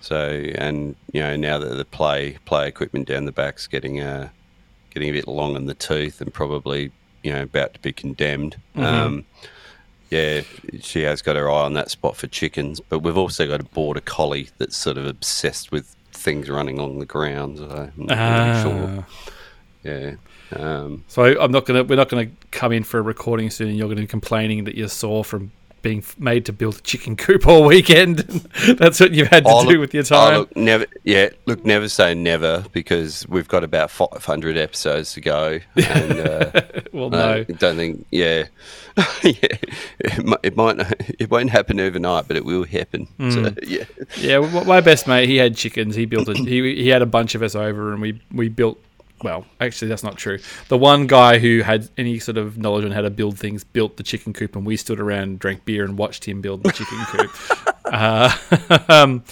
so, 0.01 0.29
and 0.55 0.95
you 1.13 1.21
know, 1.21 1.35
now 1.37 1.57
that 1.59 1.75
the 1.75 1.85
play 1.85 2.37
play 2.45 2.67
equipment 2.67 3.07
down 3.07 3.25
the 3.25 3.31
back's 3.31 3.67
getting 3.67 4.01
uh, 4.01 4.29
getting 4.89 5.09
a 5.09 5.13
bit 5.13 5.27
long 5.27 5.55
in 5.55 5.65
the 5.65 5.73
tooth 5.75 6.19
and 6.19 6.33
probably 6.33 6.91
you 7.23 7.31
know 7.31 7.43
about 7.43 7.73
to 7.75 7.79
be 7.79 7.93
condemned. 7.93 8.57
Um, 8.75 9.25
yeah, 10.09 10.41
she 10.81 11.01
has 11.03 11.21
got 11.21 11.35
her 11.35 11.49
eye 11.49 11.63
on 11.63 11.73
that 11.73 11.89
spot 11.91 12.15
for 12.15 12.27
chickens. 12.27 12.79
But 12.79 12.99
we've 12.99 13.17
also 13.17 13.47
got 13.47 13.59
a 13.61 13.65
border 13.65 14.01
collie 14.01 14.49
that's 14.57 14.77
sort 14.77 14.97
of 14.97 15.05
obsessed 15.05 15.71
with 15.71 15.95
things 16.11 16.49
running 16.49 16.79
along 16.79 16.99
the 16.99 17.05
ground. 17.05 17.57
So 17.59 17.65
I'm 17.97 18.05
not 18.05 18.17
really 18.17 18.77
sure. 18.77 19.05
Ah. 19.05 19.07
Yeah. 19.83 20.15
Um, 20.55 21.03
So 21.07 21.23
I'm 21.39 21.51
not 21.51 21.65
gonna. 21.65 21.83
We're 21.83 21.95
not 21.97 22.09
gonna 22.09 22.29
come 22.51 22.71
in 22.71 22.83
for 22.83 22.99
a 22.99 23.03
recording 23.03 23.49
soon. 23.49 23.69
and 23.69 23.77
You're 23.77 23.89
gonna 23.89 24.01
be 24.01 24.07
complaining 24.07 24.63
that 24.63 24.75
you're 24.75 24.87
sore 24.87 25.23
from 25.25 25.51
being 25.87 26.03
made 26.17 26.45
to 26.45 26.51
build 26.51 26.75
a 26.77 26.81
chicken 26.81 27.15
coop 27.23 27.47
all 27.47 27.63
weekend. 27.65 28.17
That's 28.77 28.99
what 28.99 29.13
you've 29.13 29.29
had 29.29 29.45
to 29.45 29.49
Oh, 29.51 29.61
do 29.63 29.69
look- 29.71 29.79
with 29.79 29.93
your 29.93 30.01
oh, 30.03 30.05
time. 30.05 30.37
look, 30.39 30.55
never, 30.57 30.85
yeah, 31.05 31.29
look, 31.45 31.63
never 31.65 31.87
say 31.87 32.13
never 32.13 32.65
because 32.73 33.25
we've 33.29 33.47
got 33.47 33.63
about 33.63 33.89
500 33.89 34.57
episodes 34.57 35.13
to 35.13 35.21
go. 35.21 35.59
And, 35.77 36.19
uh, 36.19 36.51
well, 36.91 37.15
I 37.15 37.17
no. 37.17 37.43
don't 37.45 37.77
think, 37.77 38.05
yeah, 38.11 38.47
yeah, 39.23 39.33
it, 39.99 40.25
mi- 40.25 40.35
it 40.43 40.57
might, 40.57 40.77
it 41.19 41.29
won't 41.31 41.51
happen 41.51 41.79
overnight, 41.79 42.27
but 42.27 42.35
it 42.35 42.43
will 42.43 42.65
happen. 42.65 43.05
Hmm. 43.17 43.31
So, 43.31 43.53
yeah, 43.63 43.85
Yeah, 44.17 44.39
my 44.65 44.81
best 44.81 45.07
mate, 45.07 45.29
he 45.29 45.37
had 45.37 45.55
chickens. 45.55 45.95
He 45.95 46.05
built 46.05 46.27
a, 46.27 46.33
He 46.33 46.75
he 46.83 46.89
had 46.89 47.01
a 47.01 47.05
bunch 47.05 47.33
of 47.35 47.41
us 47.43 47.55
over, 47.55 47.93
and 47.93 48.01
we 48.01 48.19
we 48.33 48.49
built. 48.49 48.83
Well, 49.23 49.45
actually, 49.59 49.87
that's 49.87 50.03
not 50.03 50.15
true. 50.17 50.37
The 50.67 50.77
one 50.77 51.07
guy 51.07 51.39
who 51.39 51.61
had 51.61 51.89
any 51.97 52.19
sort 52.19 52.37
of 52.37 52.57
knowledge 52.59 52.85
on 52.85 52.91
how 52.91 53.01
to 53.01 53.09
build 53.09 53.39
things 53.39 53.63
built 53.63 53.97
the 53.97 54.03
chicken 54.03 54.31
coop, 54.31 54.55
and 54.55 54.63
we 54.65 54.77
stood 54.77 54.99
around, 54.99 55.39
drank 55.39 55.65
beer, 55.65 55.83
and 55.85 55.97
watched 55.97 56.25
him 56.25 56.39
build 56.41 56.61
the 56.63 56.71
chicken 56.71 56.97
coop. 57.07 57.31
Uh, 57.87 58.29
um, 58.89 59.23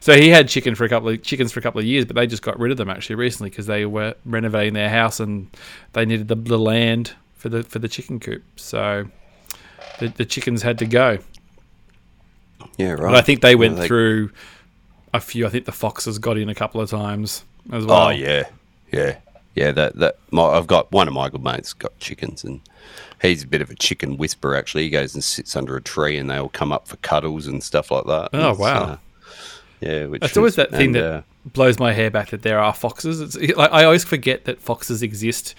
so 0.00 0.14
he 0.14 0.28
had 0.28 0.46
chicken 0.46 0.74
for 0.74 0.84
a 0.84 0.88
couple 0.90 1.08
of 1.08 1.22
chickens 1.22 1.50
for 1.50 1.60
a 1.60 1.62
couple 1.62 1.78
of 1.80 1.86
years, 1.86 2.04
but 2.04 2.14
they 2.14 2.26
just 2.26 2.42
got 2.42 2.58
rid 2.60 2.70
of 2.70 2.76
them 2.76 2.90
actually 2.90 3.16
recently 3.16 3.48
because 3.48 3.64
they 3.64 3.86
were 3.86 4.14
renovating 4.26 4.74
their 4.74 4.90
house 4.90 5.18
and 5.18 5.48
they 5.94 6.04
needed 6.04 6.28
the, 6.28 6.34
the 6.34 6.58
land 6.58 7.14
for 7.38 7.48
the 7.48 7.62
for 7.62 7.78
the 7.78 7.88
chicken 7.88 8.20
coop. 8.20 8.42
So 8.56 9.06
the, 9.98 10.08
the 10.08 10.26
chickens 10.26 10.60
had 10.60 10.78
to 10.80 10.84
go. 10.86 11.20
yeah, 12.76 12.90
right. 12.90 13.00
But 13.12 13.14
I 13.14 13.22
think 13.22 13.40
they 13.40 13.54
went 13.54 13.76
Yeah, 13.76 13.80
they- 13.80 13.88
through 13.88 14.30
a 15.14 15.20
few. 15.20 15.46
I 15.46 15.48
think 15.48 15.64
the 15.64 15.72
foxes 15.72 16.18
got 16.18 16.36
in 16.36 16.50
a 16.50 16.54
couple 16.54 16.82
of 16.82 16.90
times 16.90 17.44
as 17.72 17.86
well. 17.86 18.08
Oh 18.08 18.10
yeah, 18.10 18.44
yeah, 18.92 19.20
yeah. 19.54 19.72
That 19.72 19.96
that 19.96 20.16
my, 20.30 20.42
I've 20.44 20.66
got 20.66 20.90
one 20.92 21.08
of 21.08 21.14
my 21.14 21.28
good 21.28 21.42
mates 21.42 21.72
got 21.72 21.98
chickens, 21.98 22.44
and 22.44 22.60
he's 23.20 23.42
a 23.44 23.46
bit 23.46 23.60
of 23.62 23.70
a 23.70 23.74
chicken 23.74 24.16
whisperer. 24.16 24.56
Actually, 24.56 24.84
he 24.84 24.90
goes 24.90 25.14
and 25.14 25.22
sits 25.22 25.56
under 25.56 25.76
a 25.76 25.82
tree, 25.82 26.16
and 26.18 26.30
they 26.30 26.36
all 26.36 26.48
come 26.48 26.72
up 26.72 26.88
for 26.88 26.96
cuddles 26.98 27.46
and 27.46 27.62
stuff 27.62 27.90
like 27.90 28.04
that. 28.06 28.30
Oh, 28.32 28.50
It's, 28.50 28.58
wow. 28.58 28.82
uh, 28.84 28.96
yeah, 29.80 30.06
which 30.06 30.22
It's 30.24 30.36
always 30.36 30.56
that 30.56 30.70
thing 30.70 30.86
and, 30.86 30.94
that 30.96 31.04
uh, 31.04 31.22
blows 31.52 31.78
my 31.78 31.92
hair 31.92 32.10
back 32.10 32.30
that 32.30 32.42
there 32.42 32.58
are 32.58 32.72
foxes. 32.72 33.20
It's 33.36 33.56
like 33.56 33.72
I 33.72 33.84
always 33.84 34.04
forget 34.04 34.44
that 34.44 34.60
foxes 34.60 35.02
exist 35.02 35.54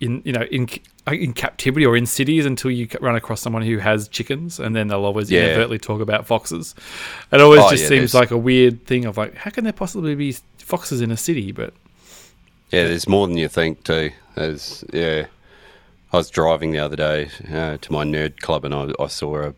in 0.00 0.20
you 0.26 0.32
know 0.32 0.42
in 0.50 0.68
in 1.06 1.32
captivity 1.32 1.86
or 1.86 1.96
in 1.96 2.04
cities 2.04 2.44
until 2.44 2.70
you 2.70 2.86
run 3.00 3.14
across 3.16 3.40
someone 3.40 3.62
who 3.62 3.78
has 3.78 4.08
chickens, 4.08 4.58
and 4.58 4.74
then 4.74 4.88
they'll 4.88 5.04
always 5.04 5.30
Yeah. 5.30 5.42
inadvertently 5.44 5.78
talk 5.78 6.00
about 6.00 6.26
foxes. 6.26 6.74
It 7.32 7.40
always 7.40 7.60
Oh, 7.60 7.70
just 7.70 7.84
yeah, 7.84 7.88
seems 7.90 8.12
there's- 8.12 8.14
like 8.14 8.30
a 8.32 8.36
weird 8.36 8.84
thing 8.86 9.04
of 9.04 9.16
like, 9.16 9.36
how 9.36 9.50
can 9.50 9.62
there 9.64 9.72
possibly 9.72 10.14
be 10.16 10.36
foxes 10.58 11.00
in 11.00 11.10
a 11.12 11.16
city? 11.16 11.52
But 11.52 11.72
Yeah, 12.70 12.84
there's 12.84 13.08
more 13.08 13.26
than 13.26 13.36
you 13.36 13.48
think 13.48 13.84
too. 13.84 14.10
There's 14.34 14.84
yeah. 14.92 15.26
I 16.12 16.18
was 16.18 16.30
driving 16.30 16.70
the 16.70 16.78
other 16.78 16.96
day 16.96 17.30
uh, 17.52 17.78
to 17.78 17.92
my 17.92 18.04
nerd 18.04 18.40
club 18.40 18.64
and 18.64 18.72
I, 18.72 18.92
I 18.98 19.08
saw 19.08 19.38
a 19.38 19.54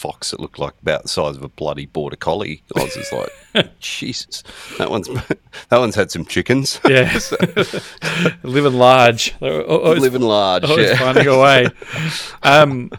fox 0.00 0.30
that 0.30 0.40
looked 0.40 0.58
like 0.58 0.72
about 0.80 1.02
the 1.02 1.08
size 1.08 1.36
of 1.36 1.42
a 1.42 1.48
bloody 1.48 1.84
border 1.84 2.16
collie. 2.16 2.62
I 2.74 2.84
was 2.84 2.94
just 2.94 3.12
like, 3.12 3.30
Jesus, 3.80 4.42
that 4.78 4.90
one's 4.90 5.08
that 5.08 5.78
one's 5.78 5.94
had 5.94 6.10
some 6.10 6.24
chickens. 6.24 6.80
yeah, 6.88 7.12
living 8.42 8.72
large, 8.72 9.34
always 9.42 10.00
living 10.00 10.22
large. 10.22 10.64
always 10.64 10.88
yeah. 10.88 10.96
finding 10.96 11.26
a 11.26 11.38
way. 11.38 11.66
Um, 12.42 12.90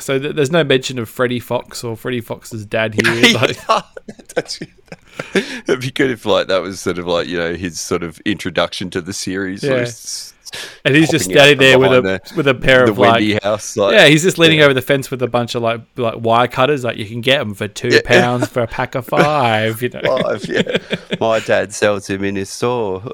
so 0.00 0.18
th- 0.18 0.34
there's 0.34 0.50
no 0.50 0.64
mention 0.64 0.98
of 0.98 1.08
Freddy 1.08 1.38
Fox 1.38 1.84
or 1.84 1.96
Freddy 1.96 2.20
Fox's 2.20 2.66
dad 2.66 2.94
here. 2.94 3.34
Like, 3.34 3.56
it'd 5.34 5.80
be 5.80 5.92
good 5.92 6.10
if 6.10 6.26
like 6.26 6.48
that 6.48 6.60
was 6.60 6.80
sort 6.80 6.98
of 6.98 7.06
like 7.06 7.28
you 7.28 7.38
know 7.38 7.54
his 7.54 7.78
sort 7.78 8.02
of 8.02 8.18
introduction 8.20 8.90
to 8.90 9.00
the 9.00 9.12
series. 9.12 9.62
Yeah. 9.62 9.74
Like, 9.74 9.88
and 10.84 10.94
he's 10.94 11.10
just 11.10 11.26
standing 11.26 11.58
there 11.58 11.78
with 11.78 11.92
a 11.92 12.02
behind 12.02 12.20
with 12.36 12.48
a 12.48 12.54
pair 12.54 12.84
the 12.84 12.92
of 12.92 12.98
like 12.98 13.42
house. 13.42 13.76
Like, 13.76 13.94
yeah, 13.94 14.06
he's 14.06 14.22
just 14.22 14.38
leaning 14.38 14.58
yeah. 14.58 14.64
over 14.64 14.74
the 14.74 14.82
fence 14.82 15.10
with 15.10 15.22
a 15.22 15.28
bunch 15.28 15.54
of 15.54 15.62
like 15.62 15.80
like 15.96 16.16
wire 16.20 16.48
cutters. 16.48 16.84
Like 16.84 16.96
you 16.96 17.06
can 17.06 17.20
get 17.20 17.38
them 17.38 17.54
for 17.54 17.68
two 17.68 17.88
Yeah. 17.88 18.00
pounds 18.04 18.48
for 18.48 18.62
a 18.62 18.66
pack 18.66 18.94
of 18.94 19.06
five. 19.08 19.82
You 19.82 19.90
know. 19.90 20.18
Five, 20.18 20.44
yeah. 20.46 20.78
My 21.20 21.40
dad 21.40 21.74
sells 21.74 22.08
him 22.08 22.24
in 22.24 22.36
his 22.36 22.50
store. 22.50 23.02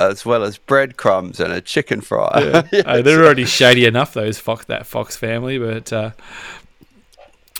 as 0.00 0.26
well 0.26 0.42
as 0.42 0.58
breadcrumbs 0.58 1.38
and 1.38 1.52
a 1.52 1.60
chicken 1.60 2.00
fry. 2.00 2.64
Uh, 2.72 3.02
they're 3.02 3.24
already 3.24 3.44
shady 3.44 3.84
enough. 3.86 4.14
Those 4.14 4.38
fox 4.38 4.64
that 4.66 4.84
fox 4.86 5.16
family, 5.16 5.58
but 5.58 5.92
uh, 5.92 6.10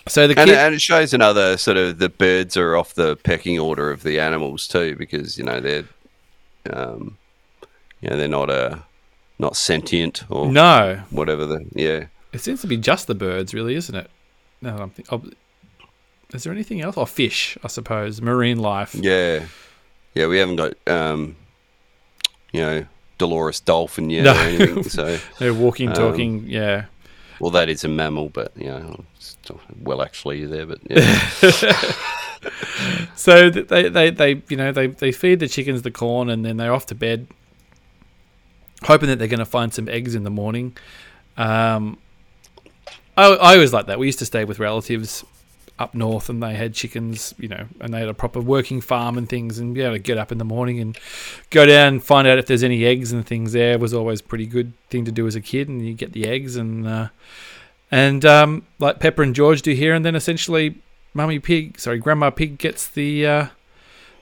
so 0.09 0.27
the 0.27 0.39
and, 0.39 0.49
kid. 0.49 0.59
and 0.59 0.75
it 0.75 0.81
shows 0.81 1.13
another 1.15 1.57
sort 1.57 1.77
of 1.77 1.99
the 1.99 2.09
birds 2.09 2.57
are 2.57 2.77
off 2.77 2.95
the 2.95 3.17
pecking 3.17 3.59
order 3.59 3.91
of 3.91 4.03
the 4.03 4.19
animals 4.21 4.67
too, 4.69 4.97
because 4.97 5.39
you 5.39 5.45
know 5.45 5.61
they're, 5.61 5.85
um, 6.71 7.17
you 8.01 8.11
know 8.11 8.17
they're 8.17 8.29
not 8.29 8.51
uh, 8.51 8.77
not 9.39 9.57
sentient 9.57 10.25
or 10.31 10.51
no, 10.51 11.03
whatever 11.11 11.47
the 11.47 11.65
yeah. 11.75 12.07
it 12.33 12.41
seems 12.41 12.61
to 12.63 12.67
be 12.67 12.77
just 12.77 13.07
the 13.07 13.15
birds, 13.15 13.55
really, 13.55 13.75
isn't 13.75 13.95
it? 13.95 14.11
No, 14.61 14.77
I'm 14.77 14.91
think- 14.91 15.09
oh, 15.13 15.23
is 16.33 16.45
there 16.45 16.53
anything 16.53 16.81
else? 16.81 16.97
Or 16.97 17.07
fish, 17.07 17.59
I 17.63 17.69
suppose, 17.69 18.21
marine 18.23 18.59
life. 18.59 18.95
Yeah, 18.95 19.45
yeah, 20.15 20.27
we 20.27 20.39
haven't 20.39 20.57
got 20.57 20.75
um, 20.87 21.37
you 22.53 22.61
know, 22.61 22.87
Dolores 23.19 23.61
dolphin 23.61 24.11
yet 24.11 24.25
No. 24.25 24.33
or 24.33 24.37
anything. 24.37 24.83
So, 24.85 25.19
They're 25.39 25.55
walking, 25.55 25.89
Um, 25.89 25.95
talking. 25.95 26.45
Yeah. 26.47 26.87
Well, 27.43 27.51
that 27.51 27.69
is 27.69 27.83
a 27.83 27.89
mammal, 27.89 28.29
but 28.29 28.53
you 28.57 28.67
know, 28.67 29.05
well, 29.83 30.01
actually, 30.01 30.47
there, 30.47 30.65
but 30.65 30.79
yeah, 30.89 31.93
So 33.17 33.51
they, 33.51 33.89
they, 33.89 34.11
they, 34.11 34.43
you 34.49 34.57
know, 34.57 34.71
they, 34.71 34.87
they 34.87 35.11
feed 35.11 35.41
the 35.41 35.49
chickens 35.49 35.83
the 35.83 35.91
corn 35.91 36.31
and 36.31 36.45
then 36.45 36.57
they're 36.57 36.73
off 36.73 36.87
to 36.87 36.95
bed, 36.95 37.27
hoping 38.85 39.09
that 39.09 39.19
they're 39.19 39.27
going 39.27 39.41
to 39.41 39.45
find 39.45 39.75
some 39.75 39.89
eggs 39.89 40.15
in 40.15 40.23
the 40.23 40.31
morning. 40.31 40.77
Um, 41.37 41.99
I, 43.17 43.27
I 43.27 43.55
always 43.55 43.73
like 43.73 43.87
that. 43.87 43.99
We 43.99 44.07
used 44.07 44.21
to 44.21 44.27
stay 44.27 44.45
with 44.45 44.61
relatives 44.61 45.25
up 45.83 45.95
north 45.95 46.29
and 46.29 46.43
they 46.43 46.55
had 46.55 46.73
chickens, 46.75 47.35
you 47.39 47.49
know, 47.49 47.67
and 47.81 47.93
they 47.93 48.01
had 48.01 48.09
a 48.09 48.15
proper 48.15 48.41
working 48.41 48.81
farm 48.81 49.19
and 49.19 49.29
things. 49.29 49.59
And 49.59 49.75
be 49.75 49.83
able 49.83 49.95
to 49.95 49.99
get 49.99 50.17
up 50.17 50.33
in 50.33 50.39
the 50.39 50.45
morning 50.45 50.81
and 50.81 50.97
go 51.51 51.67
down 51.67 51.89
and 51.89 52.05
find 52.05 52.27
out 52.27 52.39
if 52.39 52.47
there's 52.47 52.63
any 52.63 52.85
eggs 52.85 53.13
and 53.13 53.27
things 53.27 53.53
there 53.53 53.79
was 53.79 53.93
always 53.93 54.21
a 54.21 54.25
pretty 54.25 54.47
good 54.47 54.73
thing 54.89 55.05
to 55.05 55.13
do 55.13 55.27
as 55.27 55.35
a 55.35 55.41
kid. 55.41 55.69
And 55.69 55.87
you 55.87 55.95
get 55.95 56.13
the 56.13 56.27
eggs 56.27 56.57
and, 56.57 56.87
uh, 56.87 57.09
and 57.91 58.25
um, 58.25 58.67
like 58.79 59.01
Peppa 59.01 59.23
and 59.23 59.35
George 59.35 59.61
do 59.63 59.73
here. 59.73 59.95
And 59.95 60.05
then 60.05 60.15
essentially 60.15 60.77
Mummy 61.15 61.39
Pig, 61.39 61.79
sorry, 61.79 61.99
Grandma 61.99 62.31
Pig 62.31 62.57
gets 62.59 62.89
the 62.89 63.27
uh, 63.27 63.47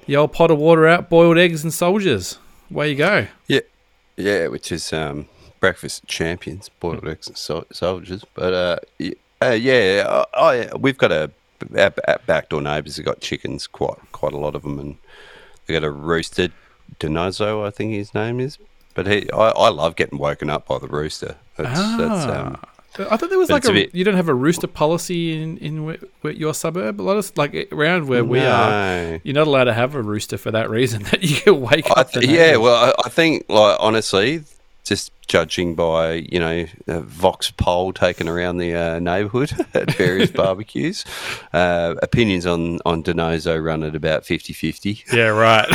the 0.06 0.16
old 0.16 0.32
pot 0.32 0.50
of 0.50 0.58
water 0.58 0.88
out, 0.88 1.08
boiled 1.08 1.38
eggs 1.38 1.62
and 1.62 1.72
soldiers. 1.72 2.38
Way 2.70 2.90
you 2.90 2.96
go. 2.96 3.26
yeah, 3.46 3.60
yeah, 4.16 4.46
which 4.48 4.72
is 4.72 4.92
um, 4.92 5.28
breakfast 5.60 6.06
champions, 6.06 6.68
boiled 6.80 7.06
eggs 7.06 7.28
and 7.28 7.36
sol- 7.36 7.66
soldiers. 7.72 8.24
But 8.34 8.52
uh, 8.54 8.78
y- 8.98 9.14
uh, 9.42 9.50
yeah, 9.50 10.24
I, 10.34 10.40
I, 10.40 10.74
we've 10.76 10.98
got 10.98 11.12
a 11.12 11.30
our, 11.76 11.92
our 12.08 12.18
backdoor 12.26 12.60
neighbours 12.62 12.96
have 12.96 13.04
got 13.04 13.20
chickens, 13.20 13.66
quite 13.66 13.98
quite 14.12 14.32
a 14.32 14.38
lot 14.38 14.54
of 14.54 14.62
them, 14.62 14.78
and 14.78 14.96
they 15.66 15.74
got 15.74 15.84
a 15.84 15.90
rooster, 15.90 16.48
Denozo, 16.98 17.66
I 17.66 17.70
think 17.70 17.92
his 17.92 18.14
name 18.14 18.40
is. 18.40 18.58
But 18.94 19.06
he, 19.06 19.30
I, 19.30 19.50
I 19.50 19.68
love 19.68 19.96
getting 19.96 20.18
woken 20.18 20.50
up 20.50 20.66
by 20.66 20.78
the 20.78 20.88
rooster. 20.88 21.36
That's, 21.56 21.78
that's 21.96 22.26
um, 22.26 22.58
I 22.98 23.16
thought 23.16 23.30
there 23.30 23.38
was 23.38 23.50
like 23.50 23.64
a, 23.66 23.72
bit- 23.72 23.94
you 23.94 24.02
don't 24.02 24.16
have 24.16 24.28
a 24.28 24.34
rooster 24.34 24.66
policy 24.66 25.40
in 25.40 25.58
in 25.58 25.84
where, 25.84 25.98
where 26.22 26.32
your 26.32 26.54
suburb. 26.54 27.00
A 27.00 27.02
lot 27.02 27.16
of 27.16 27.36
like 27.38 27.68
around 27.72 28.08
where 28.08 28.24
we 28.24 28.40
are, 28.40 29.20
you're 29.22 29.34
not 29.34 29.46
allowed 29.46 29.64
to 29.64 29.74
have 29.74 29.94
a 29.94 30.02
rooster 30.02 30.36
for 30.36 30.50
that 30.50 30.68
reason. 30.68 31.02
That 31.10 31.22
you 31.22 31.36
can 31.36 31.60
wake 31.60 31.86
I 31.90 32.00
up. 32.00 32.10
yeah, 32.16 32.56
well, 32.56 32.74
I, 32.74 33.06
I 33.06 33.08
think, 33.08 33.46
like, 33.48 33.76
honestly, 33.80 34.42
just 34.84 35.12
judging 35.28 35.74
by, 35.76 36.14
you 36.14 36.40
know, 36.40 36.66
a 36.88 37.00
Vox 37.00 37.50
poll 37.52 37.92
taken 37.92 38.28
around 38.28 38.56
the 38.58 38.74
uh, 38.74 38.98
neighbourhood 38.98 39.52
at 39.74 39.94
various 39.94 40.30
barbecues, 40.32 41.04
uh, 41.52 41.94
opinions 42.02 42.46
on, 42.46 42.78
on 42.84 43.02
Denozo 43.02 43.62
run 43.64 43.82
at 43.84 43.94
about 43.94 44.24
50 44.26 44.52
50. 44.52 45.04
yeah, 45.12 45.26
right. 45.28 45.66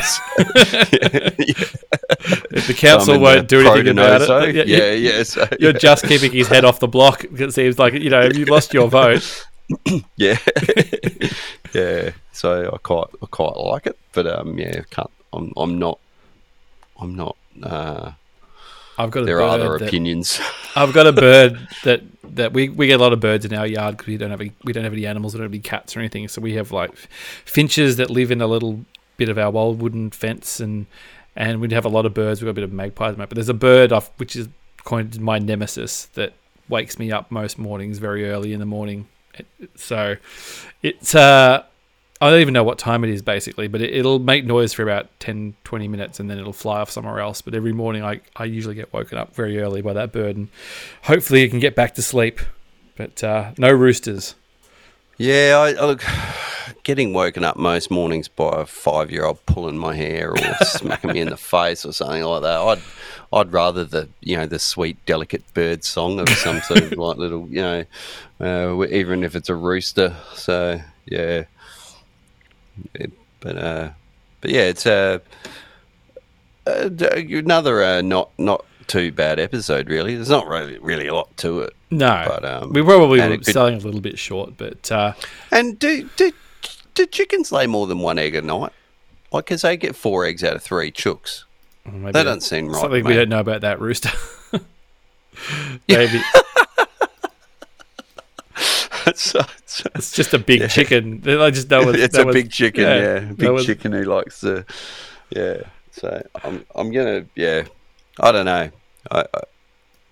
If 1.27 2.67
the 2.67 2.73
council 2.73 3.19
won't 3.19 3.47
the 3.49 3.57
do 3.63 3.67
anything 3.71 3.87
about 3.97 4.21
it. 4.47 4.55
yeah, 4.55 4.63
Yeah, 4.77 4.91
you- 4.91 5.09
yeah. 5.09 5.23
So, 5.23 5.47
You're 5.59 5.73
just 5.73 6.05
keeping 6.05 6.31
his 6.31 6.47
head 6.47 6.65
off 6.65 6.79
the 6.79 6.87
block. 6.87 7.23
It 7.25 7.53
seems 7.53 7.79
like 7.79 7.93
you 7.93 8.09
know 8.09 8.23
you 8.33 8.45
lost 8.45 8.73
your 8.73 8.87
vote. 8.89 9.45
yeah, 10.15 10.37
yeah. 11.73 12.11
So 12.31 12.69
I 12.73 12.77
quite 12.77 13.07
I 13.21 13.25
quite 13.27 13.55
like 13.57 13.87
it, 13.87 13.97
but 14.13 14.27
um, 14.27 14.57
yeah, 14.57 14.81
can't. 14.89 15.09
I'm 15.33 15.51
I'm 15.57 15.79
not. 15.79 15.99
I'm 16.99 17.15
not. 17.15 17.35
Uh, 17.63 18.11
I've 18.97 19.11
got 19.11 19.23
a 19.23 19.25
there 19.25 19.41
are 19.41 19.49
other 19.49 19.77
that- 19.77 19.87
opinions. 19.87 20.39
I've 20.75 20.93
got 20.93 21.07
a 21.07 21.11
bird 21.27 21.67
that 21.83 22.01
that 22.35 22.51
we, 22.53 22.67
we 22.69 22.87
get 22.87 22.99
a 22.99 23.03
lot 23.03 23.13
of 23.13 23.19
birds 23.19 23.45
in 23.45 23.53
our 23.53 23.65
yard 23.67 23.95
because 23.95 24.07
we 24.07 24.17
don't 24.17 24.31
have 24.31 24.41
any, 24.41 24.51
we 24.63 24.73
don't 24.73 24.83
have 24.83 24.91
any 24.93 25.05
animals, 25.05 25.33
we 25.33 25.37
don't 25.37 25.45
have 25.45 25.53
any 25.53 25.59
cats 25.61 25.95
or 25.95 25.99
anything. 26.01 26.27
So 26.27 26.41
we 26.41 26.53
have 26.55 26.71
like 26.71 26.93
finches 27.45 27.95
that 27.97 28.09
live 28.09 28.29
in 28.31 28.41
a 28.41 28.47
little 28.47 28.83
bit 29.17 29.29
of 29.29 29.37
our 29.37 29.55
old 29.55 29.81
wooden 29.81 30.11
fence, 30.11 30.59
and 30.59 30.85
and 31.35 31.61
we'd 31.61 31.71
have 31.71 31.85
a 31.85 31.89
lot 31.89 32.05
of 32.05 32.13
birds. 32.13 32.41
We've 32.41 32.47
got 32.47 32.51
a 32.51 32.53
bit 32.55 32.63
of 32.63 32.73
magpies. 32.73 33.15
But 33.15 33.29
there's 33.29 33.49
a 33.49 33.53
bird 33.53 33.91
off 33.91 34.11
which 34.17 34.35
is 34.35 34.47
of 34.91 35.19
my 35.19 35.39
nemesis 35.39 36.05
that 36.13 36.33
wakes 36.69 36.99
me 36.99 37.11
up 37.11 37.31
most 37.31 37.57
mornings 37.57 37.97
very 37.97 38.29
early 38.29 38.53
in 38.53 38.59
the 38.59 38.65
morning. 38.65 39.07
So 39.75 40.15
it's 40.83 41.15
uh 41.15 41.63
I 42.25 42.31
don't 42.31 42.41
even 42.41 42.53
know 42.53 42.63
what 42.63 42.79
time 42.79 43.03
it 43.03 43.11
is 43.11 43.21
basically, 43.21 43.67
but 43.67 43.81
it, 43.81 43.93
it'll 43.93 44.19
make 44.19 44.45
noise 44.45 44.73
for 44.73 44.81
about 44.81 45.07
10, 45.19 45.55
20 45.63 45.87
minutes 45.87 46.19
and 46.19 46.29
then 46.29 46.39
it'll 46.39 46.53
fly 46.53 46.79
off 46.79 46.89
somewhere 46.89 47.19
else. 47.19 47.41
But 47.41 47.53
every 47.53 47.71
morning 47.71 48.03
I, 48.03 48.21
I 48.35 48.45
usually 48.45 48.73
get 48.73 48.91
woken 48.91 49.17
up 49.17 49.35
very 49.35 49.59
early 49.59 49.81
by 49.81 49.93
that 49.93 50.11
bird 50.11 50.35
and 50.35 50.47
hopefully 51.03 51.43
it 51.43 51.49
can 51.49 51.59
get 51.59 51.75
back 51.75 51.93
to 51.95 52.01
sleep. 52.01 52.39
But 52.95 53.23
uh, 53.23 53.51
no 53.57 53.71
roosters. 53.71 54.35
Yeah, 55.17 55.57
I, 55.59 55.79
I 55.79 55.85
look 55.85 56.03
getting 56.83 57.13
woken 57.13 57.43
up 57.43 57.57
most 57.57 57.91
mornings 57.91 58.27
by 58.27 58.61
a 58.61 58.65
five-year-old 58.65 59.45
pulling 59.45 59.77
my 59.77 59.95
hair 59.95 60.31
or 60.31 60.37
smacking 60.63 61.11
me 61.11 61.19
in 61.21 61.29
the 61.29 61.37
face 61.37 61.85
or 61.85 61.93
something 61.93 62.23
like 62.23 62.41
that. 62.41 62.59
I'd 62.59 62.81
I'd 63.31 63.53
rather 63.53 63.85
the 63.85 64.09
you 64.21 64.37
know 64.37 64.45
the 64.45 64.59
sweet, 64.59 64.97
delicate 65.05 65.43
bird 65.53 65.83
song 65.83 66.19
of 66.19 66.29
some 66.29 66.61
sort 66.61 66.83
of 66.83 66.91
like 66.93 67.17
little 67.17 67.47
you 67.49 67.61
know, 67.61 67.85
uh, 68.39 68.85
even 68.87 69.23
if 69.23 69.35
it's 69.35 69.49
a 69.49 69.55
rooster. 69.55 70.15
So 70.33 70.81
yeah, 71.05 71.43
It- 72.93 73.11
but 73.39 73.57
uh, 73.57 73.89
but 74.41 74.49
yeah, 74.51 74.61
it's 74.63 74.85
a 74.87 75.21
uh, 76.65 76.89
another 77.11 77.83
uh, 77.83 78.01
not 78.01 78.29
not 78.39 78.65
too 78.87 79.11
bad 79.11 79.39
episode. 79.39 79.87
Really, 79.89 80.15
there's 80.15 80.29
not 80.29 80.47
really 80.47 80.77
really 80.79 81.07
a 81.07 81.13
lot 81.13 81.35
to 81.37 81.61
it. 81.61 81.73
No, 81.91 82.25
But, 82.27 82.43
um, 82.43 82.73
we 82.73 82.81
probably 82.81 83.19
were 83.21 83.37
could- 83.37 83.45
selling 83.45 83.75
a 83.75 83.79
little 83.79 84.01
bit 84.01 84.17
short, 84.17 84.57
but 84.57 84.91
uh, 84.91 85.13
And 85.51 85.77
do 85.77 86.09
do 86.17 86.31
do 86.95 87.05
chickens 87.05 87.51
lay 87.51 87.67
more 87.67 87.85
than 87.87 87.99
one 87.99 88.17
egg 88.17 88.35
a 88.35 88.41
night? 88.41 88.71
Like, 89.31 89.45
because 89.45 89.61
they 89.61 89.77
get 89.77 89.95
four 89.95 90.25
eggs 90.25 90.43
out 90.43 90.55
of 90.55 90.63
three 90.63 90.91
chooks. 90.91 91.43
maybe 91.85 92.11
That 92.13 92.23
doesn't 92.23 92.41
seem 92.41 92.69
right. 92.69 92.81
something 92.81 93.03
we 93.05 93.13
don't 93.13 93.29
know 93.29 93.39
about 93.39 93.61
that 93.61 93.79
rooster. 93.79 94.09
maybe 95.87 96.19
so, 99.15 99.41
so- 99.65 99.89
it's 99.95 100.11
just 100.11 100.33
a 100.33 100.39
big 100.39 100.69
chicken. 100.69 101.21
I 101.27 101.49
just 101.51 101.69
know 101.69 101.89
it's, 101.89 101.99
it's 101.99 102.15
that 102.15 102.23
a 102.23 102.25
was- 102.25 102.33
big 102.33 102.51
chicken, 102.51 102.83
yeah, 102.83 103.19
that 103.19 103.37
big 103.37 103.49
was- 103.51 103.65
chicken 103.65 103.91
who 103.91 104.03
likes 104.03 104.41
the 104.41 104.65
yeah. 105.29 105.63
So 105.91 106.25
I'm 106.43 106.65
I'm 106.75 106.91
gonna 106.91 107.25
yeah, 107.35 107.63
I 108.19 108.31
don't 108.31 108.45
know. 108.45 108.69
I, 109.11 109.19
I, 109.19 109.41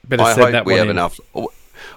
Better 0.05 0.23
I 0.23 0.33
send 0.33 0.41
hope 0.43 0.51
that 0.51 0.65
we 0.65 0.73
have 0.75 0.85
in. 0.85 0.91
enough. 0.91 1.19
I, 1.35 1.45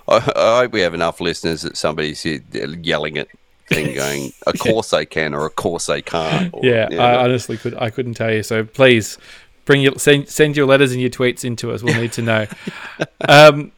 I 0.09 0.59
hope 0.61 0.73
we 0.73 0.81
have 0.81 0.95
enough 0.95 1.21
listeners 1.21 1.63
that 1.63 1.77
somebody's 1.77 2.23
here 2.23 2.41
yelling 2.53 3.19
at 3.19 3.29
thing 3.69 3.95
going, 3.97 4.33
of 4.47 4.59
course 4.59 4.91
they 4.91 5.05
can, 5.07 5.35
or 5.35 5.47
of 5.47 5.57
course 5.57 5.87
they 5.87 6.03
can't. 6.03 6.51
Or, 6.55 6.65
Yeah, 6.65 6.89
you 6.91 6.97
know, 6.97 7.03
I 7.03 7.25
honestly 7.25 7.57
could 7.57 7.75
I 7.75 7.91
couldn't 7.91 8.15
tell 8.15 8.33
you. 8.33 8.43
So 8.43 8.65
please 8.65 9.19
bring 9.65 9.83
your 9.83 9.95
send 9.99 10.29
send 10.29 10.57
your 10.57 10.67
letters 10.67 10.93
and 10.93 11.01
your 11.01 11.11
tweets 11.11 11.45
into 11.45 11.73
us. 11.73 11.83
We'll 11.83 12.01
need 12.01 12.13
to 12.13 12.23
know. 12.23 12.47
um, 13.29 13.73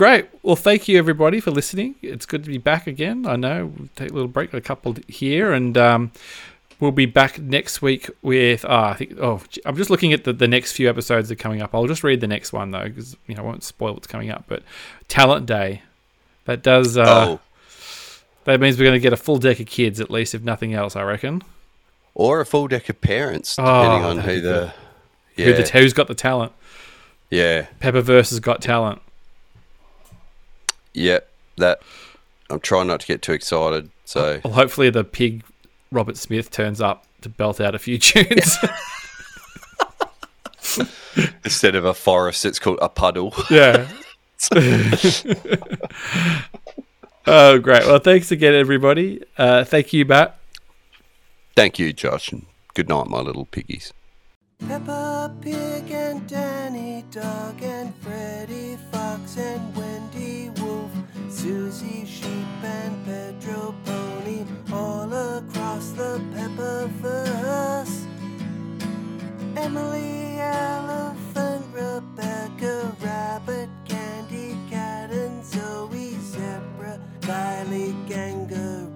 great. 0.00 0.28
Well, 0.42 0.56
thank 0.56 0.88
you 0.88 0.96
everybody 0.98 1.40
for 1.40 1.50
listening. 1.50 1.94
It's 2.00 2.24
good 2.24 2.42
to 2.44 2.48
be 2.48 2.56
back 2.56 2.86
again. 2.86 3.26
I 3.26 3.36
know 3.36 3.66
we'll 3.76 3.88
take 3.96 4.10
a 4.10 4.14
little 4.14 4.28
break, 4.28 4.54
a 4.54 4.60
couple 4.62 4.96
here, 5.08 5.52
and 5.52 5.76
um, 5.76 6.12
we'll 6.80 6.90
be 6.90 7.04
back 7.04 7.38
next 7.38 7.82
week 7.82 8.08
with. 8.22 8.64
Oh, 8.66 8.74
I 8.74 8.94
think. 8.94 9.18
Oh, 9.20 9.42
I'm 9.66 9.76
just 9.76 9.90
looking 9.90 10.14
at 10.14 10.24
the, 10.24 10.32
the 10.32 10.48
next 10.48 10.72
few 10.72 10.88
episodes 10.88 11.28
that 11.28 11.38
are 11.38 11.42
coming 11.42 11.60
up. 11.60 11.74
I'll 11.74 11.86
just 11.86 12.02
read 12.02 12.22
the 12.22 12.26
next 12.26 12.50
one 12.50 12.70
though, 12.70 12.84
because 12.84 13.14
you 13.26 13.34
know 13.34 13.42
I 13.42 13.44
won't 13.44 13.62
spoil 13.62 13.92
what's 13.92 14.06
coming 14.06 14.30
up. 14.30 14.44
But 14.48 14.62
Talent 15.08 15.44
Day. 15.44 15.82
That 16.46 16.62
does. 16.62 16.96
Uh, 16.96 17.04
oh, 17.36 17.40
That 18.44 18.58
means 18.58 18.78
we're 18.78 18.84
going 18.86 18.94
to 18.98 19.02
get 19.02 19.12
a 19.12 19.18
full 19.18 19.36
deck 19.36 19.60
of 19.60 19.66
kids 19.66 20.00
at 20.00 20.10
least, 20.10 20.34
if 20.34 20.42
nothing 20.42 20.72
else. 20.72 20.96
I 20.96 21.02
reckon. 21.02 21.42
or 22.14 22.40
a 22.40 22.46
full 22.46 22.68
deck 22.68 22.88
of 22.88 23.02
parents, 23.02 23.56
Oh, 23.58 23.62
depending 23.82 24.04
on 24.06 24.18
who 24.20 24.34
be 24.36 24.40
the. 24.40 24.72
Yeah, 25.36 25.44
Who 25.44 25.62
the, 25.62 25.70
who's 25.70 25.92
got 25.92 26.08
the 26.08 26.14
talent? 26.14 26.52
yeah, 27.30 27.66
Peppaverse 27.82 28.02
versus 28.04 28.40
got 28.40 28.62
talent. 28.62 29.02
Yeah. 30.94 31.20
That 31.56 31.80
I'm 32.48 32.60
trying 32.60 32.86
not 32.86 33.00
to 33.00 33.06
get 33.06 33.22
too 33.22 33.32
excited. 33.32 33.90
So 34.04 34.40
Well, 34.44 34.54
hopefully 34.54 34.90
the 34.90 35.04
pig 35.04 35.44
Robert 35.92 36.16
Smith 36.16 36.50
turns 36.50 36.80
up 36.80 37.04
to 37.22 37.28
belt 37.28 37.60
out 37.60 37.74
a 37.74 37.78
few 37.78 37.98
tunes. 38.00 38.56
instead 41.44 41.74
of 41.74 41.84
a 41.84 41.94
forest, 41.94 42.44
it's 42.44 42.58
called 42.58 42.78
a 42.80 42.88
puddle. 42.88 43.34
yeah. 43.50 43.88
oh, 47.26 47.58
great. 47.58 47.84
Well, 47.86 47.98
thanks 47.98 48.30
again, 48.32 48.54
everybody. 48.54 49.22
Uh, 49.36 49.64
thank 49.64 49.92
you, 49.92 50.04
Matt. 50.04 50.38
Thank 51.56 51.78
you, 51.78 51.92
Josh, 51.92 52.32
and 52.32 52.46
good 52.74 52.88
night, 52.88 53.06
my 53.08 53.20
little 53.20 53.44
piggies. 53.46 53.92
Peppa 54.66 55.34
Pig 55.42 55.90
and 55.90 56.26
Danny 56.28 57.04
Dog 57.10 57.62
and 57.62 57.94
Freddy 57.96 58.78
Fox 58.92 59.36
and 59.36 59.76
Wendy 59.76 60.00
Wolf, 60.00 60.09
Susie 61.40 62.04
Sheep 62.04 62.62
and 62.62 63.02
Pedro 63.06 63.74
Pony, 63.86 64.44
all 64.70 65.10
across 65.10 65.88
the 65.92 66.20
Peppaverse. 66.34 68.04
Emily 69.56 70.38
Elephant, 70.38 71.64
Rebecca 71.72 72.94
Rabbit, 73.00 73.70
Candy 73.88 74.54
Cat 74.68 75.12
and 75.12 75.42
Zoe 75.42 76.14
Zebra, 76.20 77.00
Kylie 77.22 77.96
Ganga 78.06 78.89